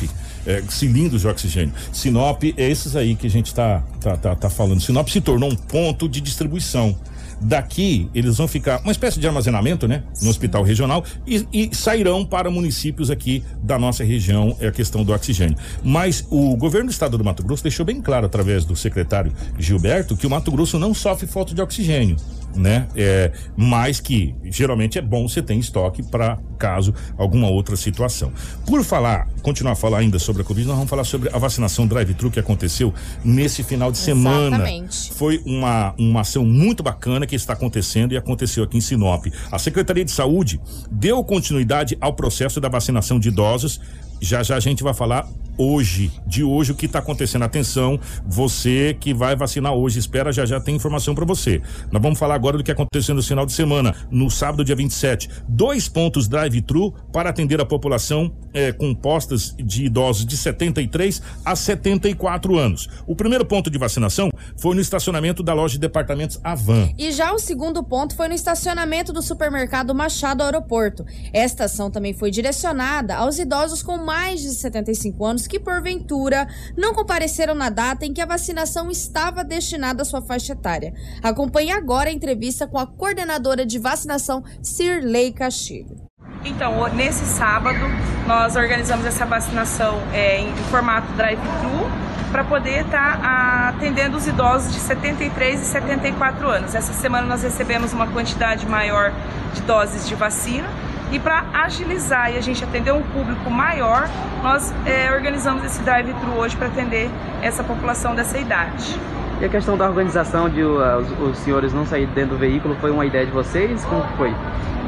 [0.46, 1.74] É, cilindros de oxigênio.
[1.92, 4.80] Sinop é esses aí que a gente está tá, tá, tá falando.
[4.80, 6.96] Sinop se tornou um ponto de distribuição.
[7.40, 10.02] Daqui, eles vão ficar uma espécie de armazenamento, né?
[10.22, 15.04] No hospital regional e, e sairão para municípios aqui da nossa região, é a questão
[15.04, 15.56] do oxigênio.
[15.84, 20.16] Mas o governo do estado do Mato Grosso deixou bem claro, através do secretário Gilberto,
[20.16, 22.16] que o Mato Grosso não sofre falta de oxigênio
[22.56, 22.86] né?
[22.96, 28.32] É, mas que geralmente é bom você ter em estoque para caso alguma outra situação.
[28.66, 31.86] Por falar, continuar a falar ainda sobre a Covid, nós vamos falar sobre a vacinação
[31.86, 32.92] drive-thru que aconteceu
[33.24, 34.56] nesse final de semana.
[34.56, 35.12] Exatamente.
[35.12, 39.26] Foi uma, uma ação muito bacana que está acontecendo e aconteceu aqui em Sinop.
[39.50, 40.60] A Secretaria de Saúde
[40.90, 43.80] deu continuidade ao processo da vacinação de idosos
[44.20, 47.44] Já já a gente vai falar hoje, de hoje, o que está acontecendo.
[47.44, 51.62] Atenção, você que vai vacinar hoje, espera, já já tem informação para você.
[51.90, 55.28] Nós vamos falar agora do que aconteceu no final de semana, no sábado, dia 27.
[55.48, 61.56] Dois pontos drive-thru para atender a população eh, com postas de idosos de 73 a
[61.56, 62.88] 74 anos.
[63.06, 66.90] O primeiro ponto de vacinação foi no estacionamento da loja de departamentos Avan.
[66.98, 71.04] E já o segundo ponto foi no estacionamento do supermercado Machado Aeroporto.
[71.32, 76.46] Esta ação também foi direcionada aos idosos com mais de 75 anos que, porventura,
[76.76, 80.94] não compareceram na data em que a vacinação estava destinada à sua faixa etária.
[81.20, 85.96] Acompanhe agora a entrevista com a coordenadora de vacinação, Cirlei Castilho.
[86.44, 87.80] Então, nesse sábado,
[88.28, 91.90] nós organizamos essa vacinação é, em formato drive-thru
[92.30, 96.74] para poder estar tá, atendendo os idosos de 73 e 74 anos.
[96.76, 99.12] Essa semana nós recebemos uma quantidade maior
[99.54, 100.68] de doses de vacina
[101.12, 104.08] e para agilizar e a gente atender um público maior,
[104.42, 107.08] nós é, organizamos esse drive-thru hoje para atender
[107.42, 108.98] essa população dessa idade.
[109.40, 112.74] E a questão da organização de uh, os, os, senhores não saírem dentro do veículo
[112.80, 113.84] foi uma ideia de vocês?
[113.84, 114.34] Como foi?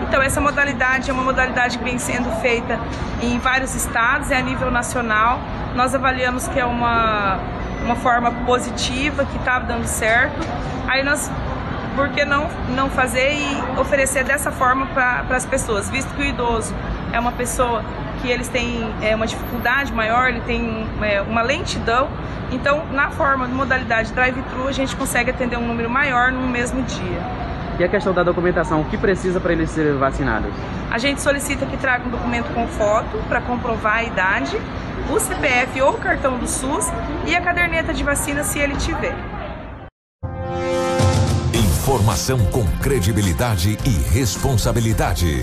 [0.08, 2.80] Então, essa modalidade é uma modalidade que vem sendo feita
[3.20, 5.38] em vários estados, é a nível nacional.
[5.74, 7.38] Nós avaliamos que é uma,
[7.84, 10.38] uma forma positiva, que está dando certo.
[10.86, 11.30] Aí nós
[11.98, 16.24] por que não, não fazer e oferecer dessa forma para as pessoas, visto que o
[16.24, 16.72] idoso
[17.12, 17.82] é uma pessoa
[18.22, 22.08] que eles têm é, uma dificuldade maior, ele tem é, uma lentidão,
[22.52, 27.20] então na forma, modalidade drive-thru, a gente consegue atender um número maior no mesmo dia.
[27.80, 30.52] E a questão da documentação, o que precisa para eles serem vacinados?
[30.92, 34.56] A gente solicita que traga um documento com foto para comprovar a idade,
[35.10, 36.92] o CPF ou o cartão do SUS
[37.26, 39.16] e a caderneta de vacina se ele tiver.
[41.88, 45.42] Informação com credibilidade e responsabilidade.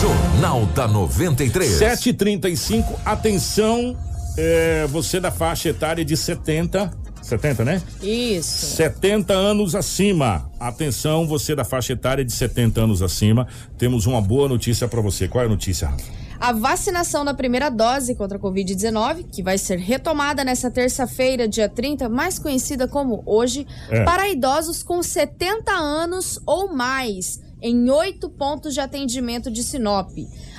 [0.00, 1.70] Jornal da 93.
[1.70, 3.96] 735, atenção,
[4.36, 6.92] é, você da faixa etária de 70.
[7.22, 7.80] 70, né?
[8.02, 8.74] Isso.
[8.74, 10.50] 70 anos acima.
[10.58, 13.46] Atenção, você da faixa etária de 70 anos acima.
[13.78, 15.28] Temos uma boa notícia para você.
[15.28, 16.17] Qual é a notícia, Rafa?
[16.40, 21.68] A vacinação da primeira dose contra a Covid-19, que vai ser retomada nessa terça-feira, dia
[21.68, 24.04] 30, mais conhecida como hoje, é.
[24.04, 30.12] para idosos com 70 anos ou mais, em oito pontos de atendimento de Sinop.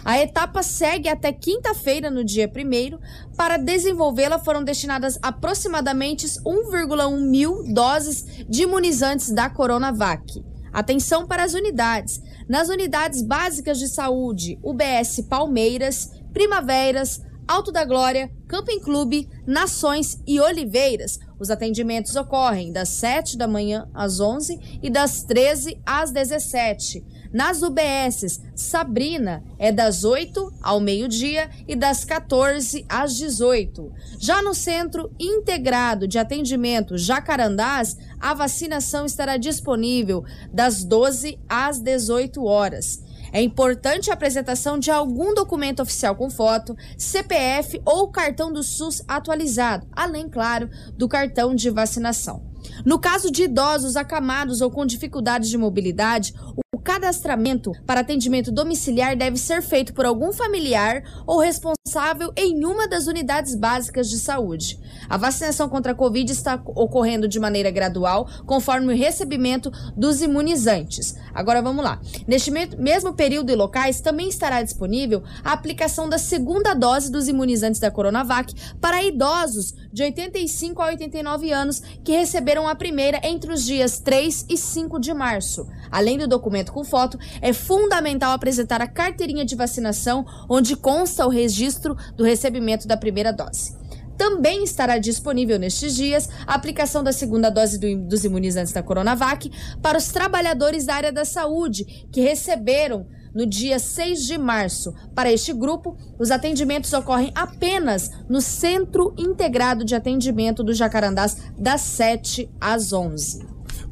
[0.04, 7.64] A etapa segue até quinta-feira, no dia 1 Para desenvolvê-la, foram destinadas aproximadamente 1,1 mil
[7.74, 10.44] doses de imunizantes da Coronavac.
[10.72, 12.22] Atenção para as unidades.
[12.50, 20.40] Nas unidades básicas de saúde, UBS Palmeiras, Primaveras, Alto da Glória, Camping Clube, Nações e
[20.40, 21.20] Oliveiras.
[21.40, 27.06] Os atendimentos ocorrem das 7 da manhã às 11 e das 13 às 17.
[27.32, 33.92] Nas UBSs, Sabrina é das 8 ao meio-dia e das 14 às 18.
[34.18, 42.44] Já no Centro Integrado de Atendimento Jacarandás, a vacinação estará disponível das 12 às 18
[42.44, 43.04] horas.
[43.32, 49.04] É importante a apresentação de algum documento oficial com foto, CPF ou cartão do SUS
[49.08, 50.68] atualizado, além, claro,
[50.98, 52.50] do cartão de vacinação.
[52.84, 56.34] No caso de idosos acamados ou com dificuldades de mobilidade,
[56.80, 62.88] o cadastramento para atendimento domiciliar deve ser feito por algum familiar ou responsável em uma
[62.88, 64.80] das unidades básicas de saúde.
[65.10, 71.18] A vacinação contra a Covid está ocorrendo de maneira gradual, conforme o recebimento dos imunizantes.
[71.34, 72.00] Agora vamos lá.
[72.26, 77.82] Neste mesmo período e locais também estará disponível a aplicação da segunda dose dos imunizantes
[77.82, 83.66] da Coronavac para idosos de 85 a 89 anos que receberam a primeira entre os
[83.66, 85.68] dias 3 e 5 de março.
[85.92, 91.30] Além do documento com foto, é fundamental apresentar a carteirinha de vacinação, onde consta o
[91.30, 93.78] registro do recebimento da primeira dose.
[94.18, 99.50] Também estará disponível nestes dias a aplicação da segunda dose do, dos imunizantes da Coronavac
[99.82, 104.94] para os trabalhadores da área da saúde que receberam no dia 6 de março.
[105.16, 111.80] Para este grupo, os atendimentos ocorrem apenas no Centro Integrado de Atendimento do Jacarandás, das
[111.82, 113.49] 7 às 11.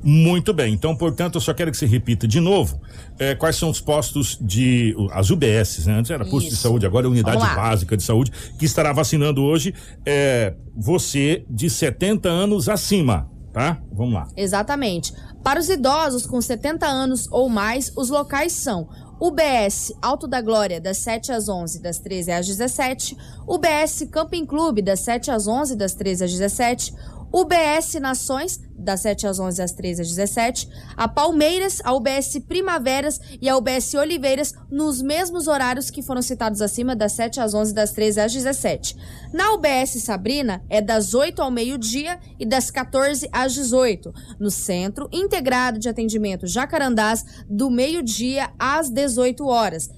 [0.09, 2.79] Muito bem, então, portanto, eu só quero que você repita de novo
[3.19, 4.95] é, quais são os postos de.
[5.11, 5.99] as UBS, né?
[5.99, 6.55] Antes era posto Isso.
[6.55, 9.73] de saúde, agora é unidade básica de saúde, que estará vacinando hoje
[10.05, 13.81] é, você de 70 anos acima, tá?
[13.91, 14.29] Vamos lá.
[14.37, 15.13] Exatamente.
[15.43, 18.87] Para os idosos com 70 anos ou mais, os locais são
[19.19, 23.17] UBS Alto da Glória, das 7 às 11, das 13 às 17.
[23.47, 26.93] UBS Camping Clube, das 7 às 11, das 13 às 17.
[27.31, 33.19] UBS Nações, das 7 às 11 às 13 às 17, a Palmeiras, a UBS Primaveras
[33.41, 37.73] e a UBS Oliveiras nos mesmos horários que foram citados acima, das 7 às 11
[37.73, 38.95] das 13 às 17.
[39.33, 44.13] Na UBS Sabrina é das 8 ao meio-dia e das 14 às 18.
[44.39, 49.89] No Centro Integrado de Atendimento Jacarandás, do meio-dia às 18 horas.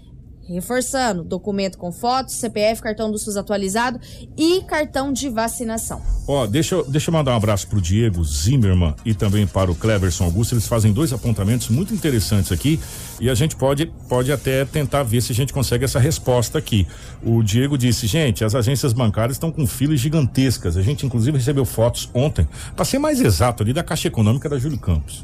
[0.54, 4.00] Reforçando, documento com fotos, CPF, cartão do SUS atualizado
[4.36, 6.02] e cartão de vacinação.
[6.28, 10.24] Ó, deixa, deixa eu mandar um abraço pro Diego Zimmermann e também para o Cleverson
[10.24, 10.56] Augusto.
[10.56, 12.80] Eles fazem dois apontamentos muito interessantes aqui
[13.20, 16.88] e a gente pode, pode até tentar ver se a gente consegue essa resposta aqui.
[17.24, 20.78] O Diego disse, gente, as agências bancárias estão com filas gigantescas.
[20.78, 24.58] A gente, inclusive, recebeu fotos ontem, para ser mais exato, ali da Caixa Econômica da
[24.58, 25.24] Júlio Campos.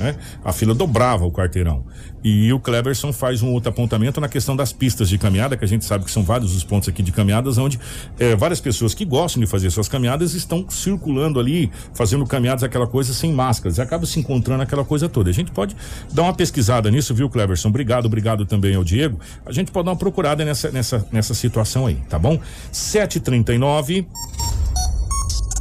[0.00, 0.16] Né?
[0.42, 1.84] A fila dobrava o quarteirão.
[2.24, 5.68] E o Cleverson faz um outro apontamento na questão das pistas de caminhada, que a
[5.68, 7.78] gente sabe que são vários os pontos aqui de caminhadas, onde
[8.18, 12.86] eh, várias pessoas que gostam de fazer suas caminhadas estão circulando ali, fazendo caminhadas, aquela
[12.86, 15.30] coisa sem máscaras, e acaba se encontrando aquela coisa toda.
[15.30, 15.76] A gente pode
[16.12, 17.68] dar uma pesquisada nisso, viu, Cleverson?
[17.68, 19.18] Obrigado, obrigado também ao Diego.
[19.46, 22.38] A gente pode dar uma procurada nessa, nessa, nessa situação aí, tá bom?
[22.72, 24.06] 7h39.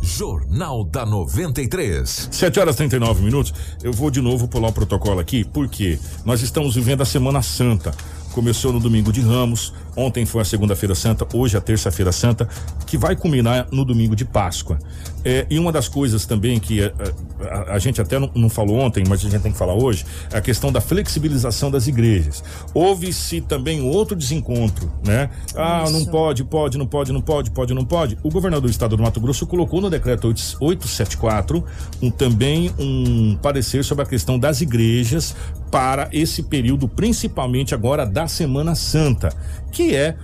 [0.10, 2.30] Jornal da 93.
[2.32, 3.54] 7 horas e 39 minutos.
[3.84, 7.94] Eu vou de novo pular o protocolo aqui, porque nós estamos vivendo a Semana Santa.
[8.40, 12.48] Começou no domingo de Ramos, ontem foi a segunda-feira santa, hoje a terça-feira santa,
[12.88, 14.80] que vai culminar no domingo de Páscoa.
[15.26, 16.94] É, e uma das coisas também que é,
[17.42, 20.06] a, a gente até não, não falou ontem, mas a gente tem que falar hoje,
[20.32, 22.42] é a questão da flexibilização das igrejas.
[22.74, 25.30] Houve-se também outro desencontro, né?
[25.54, 28.18] Ah, não pode, pode, não pode, não pode, pode, não pode.
[28.24, 31.62] O governador do estado do Mato Grosso colocou no decreto 8- 874
[32.02, 35.36] um, também um parecer sobre a questão das igrejas
[35.72, 39.30] para esse período, principalmente agora da Semana Santa,
[39.72, 40.16] que é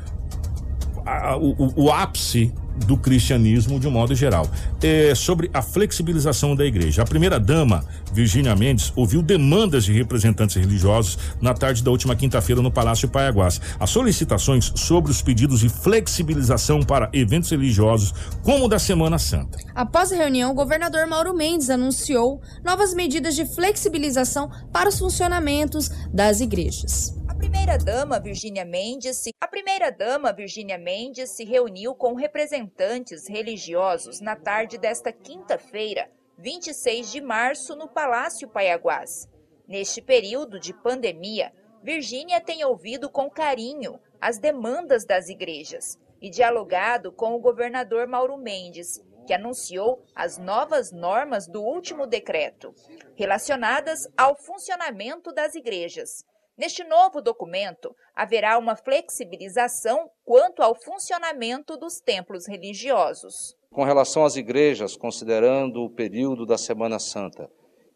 [1.05, 2.51] a- o, o- ápice
[2.85, 4.49] do cristianismo de um modo geral.
[4.81, 7.01] É, sobre a flexibilização da igreja.
[7.01, 12.61] A primeira dama, Virgínia Mendes, ouviu demandas de representantes religiosos na tarde da última quinta-feira
[12.61, 13.59] no Palácio Paiaguás.
[13.79, 18.13] As solicitações sobre os pedidos de flexibilização para eventos religiosos,
[18.43, 19.57] como o da Semana Santa.
[19.73, 25.89] Após a reunião, o governador Mauro Mendes anunciou novas medidas de flexibilização para os funcionamentos
[26.13, 27.15] das igrejas.
[27.37, 34.77] Primeira-dama Virgínia Mendes, se- a primeira-dama Virgínia Mendes se reuniu com representantes religiosos na tarde
[34.77, 39.27] desta quinta-feira, 26 de março, no Palácio Paiaguás.
[39.67, 41.51] Neste período de pandemia,
[41.83, 48.37] Virgínia tem ouvido com carinho as demandas das igrejas e dialogado com o governador Mauro
[48.37, 52.73] Mendes, que anunciou as novas normas do último decreto,
[53.15, 56.23] relacionadas ao funcionamento das igrejas.
[56.57, 63.57] Neste novo documento, haverá uma flexibilização quanto ao funcionamento dos templos religiosos.
[63.69, 67.51] Com relação às igrejas, considerando o período da Semana Santa,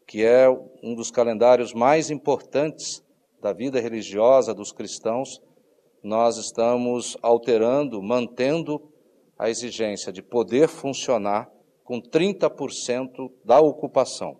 [0.06, 0.46] que é
[0.82, 3.02] um dos calendários mais importantes
[3.40, 5.40] da vida religiosa dos cristãos,
[6.02, 8.92] nós estamos alterando, mantendo
[9.38, 11.50] a exigência de poder funcionar
[11.82, 14.38] com 30% da ocupação,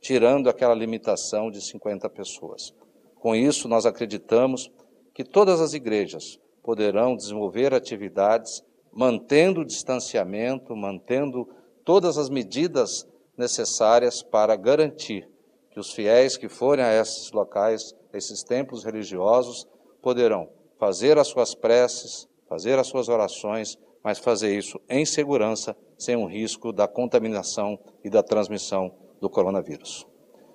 [0.00, 2.74] tirando aquela limitação de 50 pessoas.
[3.22, 4.68] Com isso, nós acreditamos
[5.14, 11.48] que todas as igrejas poderão desenvolver atividades mantendo o distanciamento, mantendo
[11.84, 13.06] todas as medidas
[13.38, 15.30] necessárias para garantir
[15.70, 19.68] que os fiéis que forem a esses locais, a esses templos religiosos,
[20.02, 26.16] poderão fazer as suas preces, fazer as suas orações, mas fazer isso em segurança, sem
[26.16, 30.10] o risco da contaminação e da transmissão do coronavírus.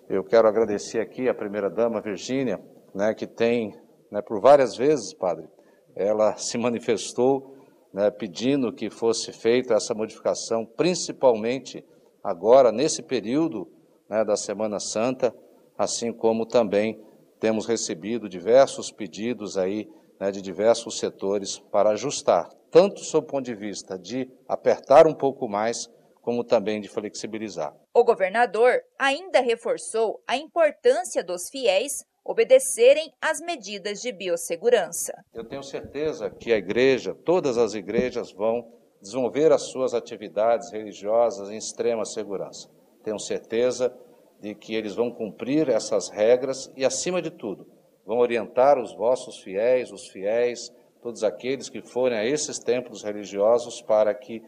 [0.09, 2.61] Eu quero agradecer aqui a primeira-dama Virgínia,
[2.95, 3.75] né, que tem,
[4.09, 5.49] né, por várias vezes, padre,
[5.93, 7.57] ela se manifestou
[7.93, 11.83] né, pedindo que fosse feita essa modificação, principalmente
[12.23, 13.67] agora, nesse período
[14.07, 15.35] né, da Semana Santa,
[15.77, 16.97] assim como também
[17.37, 23.45] temos recebido diversos pedidos aí né, de diversos setores para ajustar, tanto sob o ponto
[23.45, 25.89] de vista de apertar um pouco mais,
[26.27, 27.73] como também de flexibilizar.
[27.93, 35.13] O governador ainda reforçou a importância dos fiéis obedecerem às medidas de biossegurança.
[35.33, 38.69] Eu tenho certeza que a igreja, todas as igrejas vão
[39.01, 42.69] desenvolver as suas atividades religiosas em extrema segurança.
[43.05, 43.97] Tenho certeza
[44.41, 47.65] de que eles vão cumprir essas regras e, acima de tudo,
[48.05, 53.81] vão orientar os vossos fiéis, os fiéis, todos aqueles que forem a esses templos religiosos
[53.81, 54.43] para que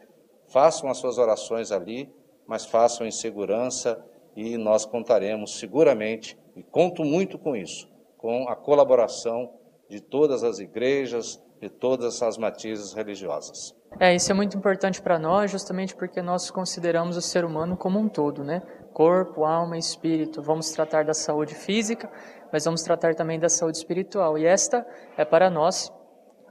[0.50, 2.12] façam as suas orações ali,
[2.46, 4.04] mas façam em segurança
[4.36, 7.88] e nós contaremos seguramente, e conto muito com isso,
[8.18, 9.52] com a colaboração
[9.88, 13.74] de todas as igrejas, de todas as matizes religiosas.
[13.98, 17.98] É, isso é muito importante para nós, justamente porque nós consideramos o ser humano como
[17.98, 18.62] um todo, né?
[18.92, 20.40] Corpo, alma espírito.
[20.42, 22.10] Vamos tratar da saúde física,
[22.52, 24.38] mas vamos tratar também da saúde espiritual.
[24.38, 24.86] E esta
[25.16, 25.92] é para nós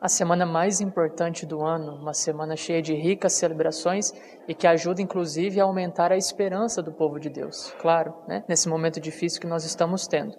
[0.01, 4.13] a semana mais importante do ano, uma semana cheia de ricas celebrações
[4.47, 7.73] e que ajuda inclusive a aumentar a esperança do povo de Deus.
[7.79, 8.43] Claro, né?
[8.47, 10.37] nesse momento difícil que nós estamos tendo.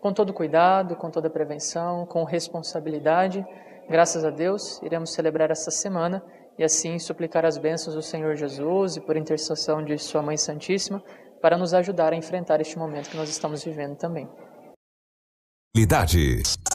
[0.00, 3.44] Com todo cuidado, com toda prevenção, com responsabilidade,
[3.88, 6.22] graças a Deus, iremos celebrar essa semana
[6.58, 11.02] e assim suplicar as bênçãos do Senhor Jesus e por intercessão de Sua Mãe Santíssima
[11.40, 14.28] para nos ajudar a enfrentar este momento que nós estamos vivendo também.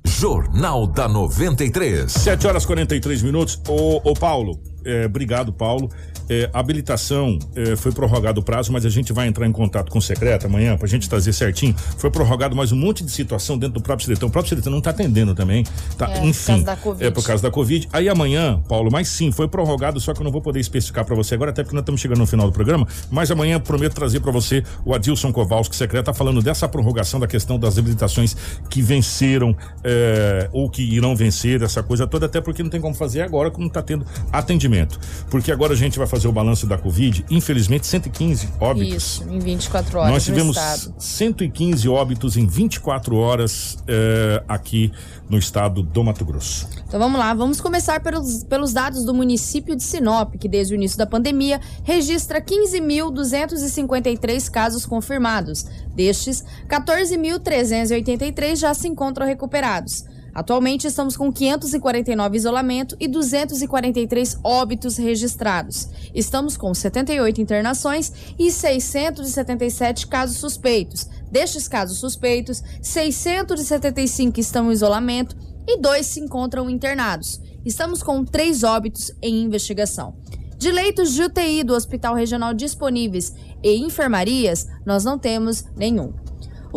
[0.04, 2.12] Jornal da 93.
[2.12, 3.62] 7 horas 43 minutos.
[3.68, 5.88] Ô, ô Paulo, é, obrigado, Paulo.
[6.30, 10.00] É, habilitação é, foi prorrogado o prazo, mas a gente vai entrar em contato com
[10.00, 11.76] o secreto amanhã para a gente trazer certinho.
[11.98, 14.28] Foi prorrogado mais um monte de situação dentro do próprio Seretão.
[14.30, 15.66] O próprio Seretão não está atendendo também.
[15.98, 16.64] Tá, É, enfim.
[16.64, 17.06] por causa da Covid.
[17.06, 17.90] É por causa da Covid.
[17.94, 21.16] Aí amanhã, Paulo, mas sim, foi prorrogado, só que eu não vou poder especificar para
[21.16, 22.88] você agora, até porque nós estamos chegando no final do programa.
[23.10, 27.28] Mas amanhã prometo trazer para você o Adilson Kowalski, secreto, tá falando dessa prorrogação da
[27.28, 28.36] questão das habilitações
[28.70, 32.94] que venceram é, ou que irão vencer, essa coisa toda, até porque não tem como
[32.94, 35.00] fazer agora, como está tendo atendimento.
[35.30, 38.94] Porque agora a gente vai fazer o balanço da Covid, infelizmente 115 óbitos.
[38.94, 40.96] Isso, em 24 horas Nós tivemos no estado.
[40.98, 44.92] 115 óbitos em 24 horas eh, aqui
[45.30, 46.68] no estado do Mato Grosso.
[46.88, 50.76] Então vamos lá, vamos começar pelos, pelos dados do município de Sinop, que desde o
[50.76, 55.66] início da pandemia registra 15.253 casos confirmados.
[55.96, 60.06] Destes, 14.383 já se encontram recuperados.
[60.38, 65.90] Atualmente estamos com 549 isolamento e 243 óbitos registrados.
[66.14, 71.10] Estamos com 78 internações e 677 casos suspeitos.
[71.32, 75.36] Destes casos suspeitos, 675 estão em isolamento
[75.68, 77.42] e dois se encontram internados.
[77.66, 80.14] Estamos com três óbitos em investigação.
[80.56, 83.34] De leitos de UTI do Hospital Regional disponíveis
[83.64, 86.14] e enfermarias, nós não temos nenhum.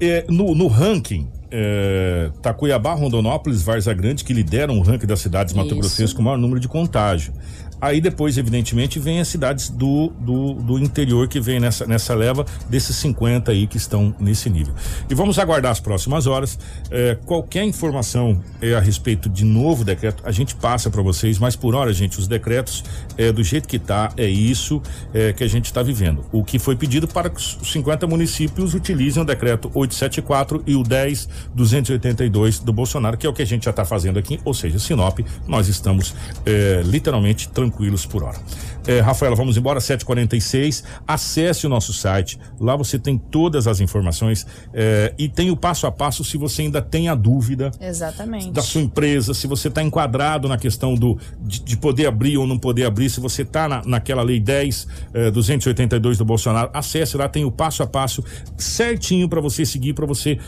[0.00, 5.20] É, no, no ranking, é, tá Cuiabá, Rondonópolis, Varza Grande, que lideram o ranking das
[5.20, 7.32] cidades mato-grossenses com o maior número de contágio.
[7.80, 12.44] Aí depois, evidentemente, vem as cidades do, do, do, interior que vem nessa, nessa leva
[12.68, 14.74] desses 50 aí que estão nesse nível.
[15.08, 16.58] E vamos aguardar as próximas horas.
[16.90, 21.56] É, qualquer informação é, a respeito de novo decreto, a gente passa para vocês, mas
[21.56, 22.84] por hora, gente, os decretos
[23.18, 24.80] é, do jeito que tá, é isso
[25.12, 26.24] é, que a gente está vivendo.
[26.32, 30.82] O que foi pedido para que os 50 municípios utilizem o decreto 874 e o
[30.82, 34.78] 10282 do Bolsonaro, que é o que a gente já está fazendo aqui, ou seja,
[34.78, 36.14] Sinop, nós estamos
[36.46, 38.38] é, literalmente tranquilos por hora.
[38.86, 40.84] É, Rafaela, vamos embora, 746.
[41.06, 45.86] Acesse o nosso site, lá você tem todas as informações é, e tem o passo
[45.86, 48.50] a passo se você ainda tem a dúvida Exatamente.
[48.50, 52.46] da sua empresa, se você está enquadrado na questão do de, de, poder abrir ou
[52.46, 57.16] não poder abrir, se você está na, naquela lei 10 é, 282 do Bolsonaro, acesse
[57.16, 58.22] lá, tem o passo a passo
[58.56, 60.38] certinho para você seguir, para você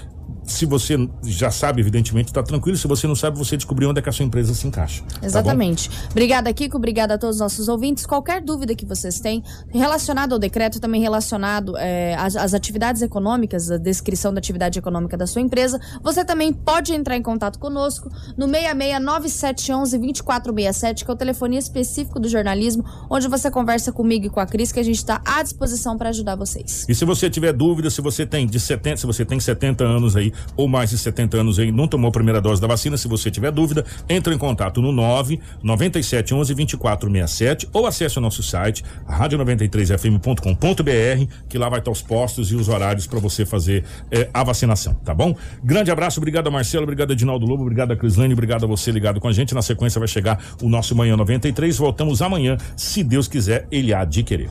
[0.46, 2.78] se você já sabe, evidentemente, está tranquilo.
[2.78, 5.02] Se você não sabe, você descobriu onde é que a sua empresa se encaixa.
[5.22, 5.90] Exatamente.
[5.90, 6.76] Tá obrigada, Kiko.
[6.76, 8.06] Obrigada a todos os nossos ouvintes.
[8.06, 13.70] Qualquer dúvida que vocês têm relacionado ao decreto, também relacionado é, às, às, atividades econômicas,
[13.70, 18.08] a descrição da atividade econômica da sua empresa, você também pode entrar em contato conosco
[18.36, 24.40] no 669-9711-2467, que é o telefone específico do jornalismo, onde você conversa comigo e com
[24.40, 26.86] a Cris, que a gente está à disposição para ajudar vocês.
[26.88, 30.16] E se você tiver dúvida, se você tem de 70, se você tem 70 anos
[30.16, 33.08] aí, ou mais de 70 anos aí, não tomou a primeira dose da vacina, se
[33.08, 38.42] você tiver dúvida, entre em contato no 9 97 11 2467 ou acesse o nosso
[38.42, 44.28] site radio93fm.com.br, que lá vai estar os postos e os horários para você fazer eh,
[44.32, 45.34] a vacinação, tá bom?
[45.62, 48.90] Grande abraço, obrigado a Marcelo, obrigado a Edinaldo Lobo, obrigado a Crislane, obrigado a você
[48.90, 49.54] ligado com a gente.
[49.54, 51.76] Na sequência vai chegar o nosso Manhã 93.
[51.76, 54.50] Voltamos amanhã, se Deus quiser, ele há de querer.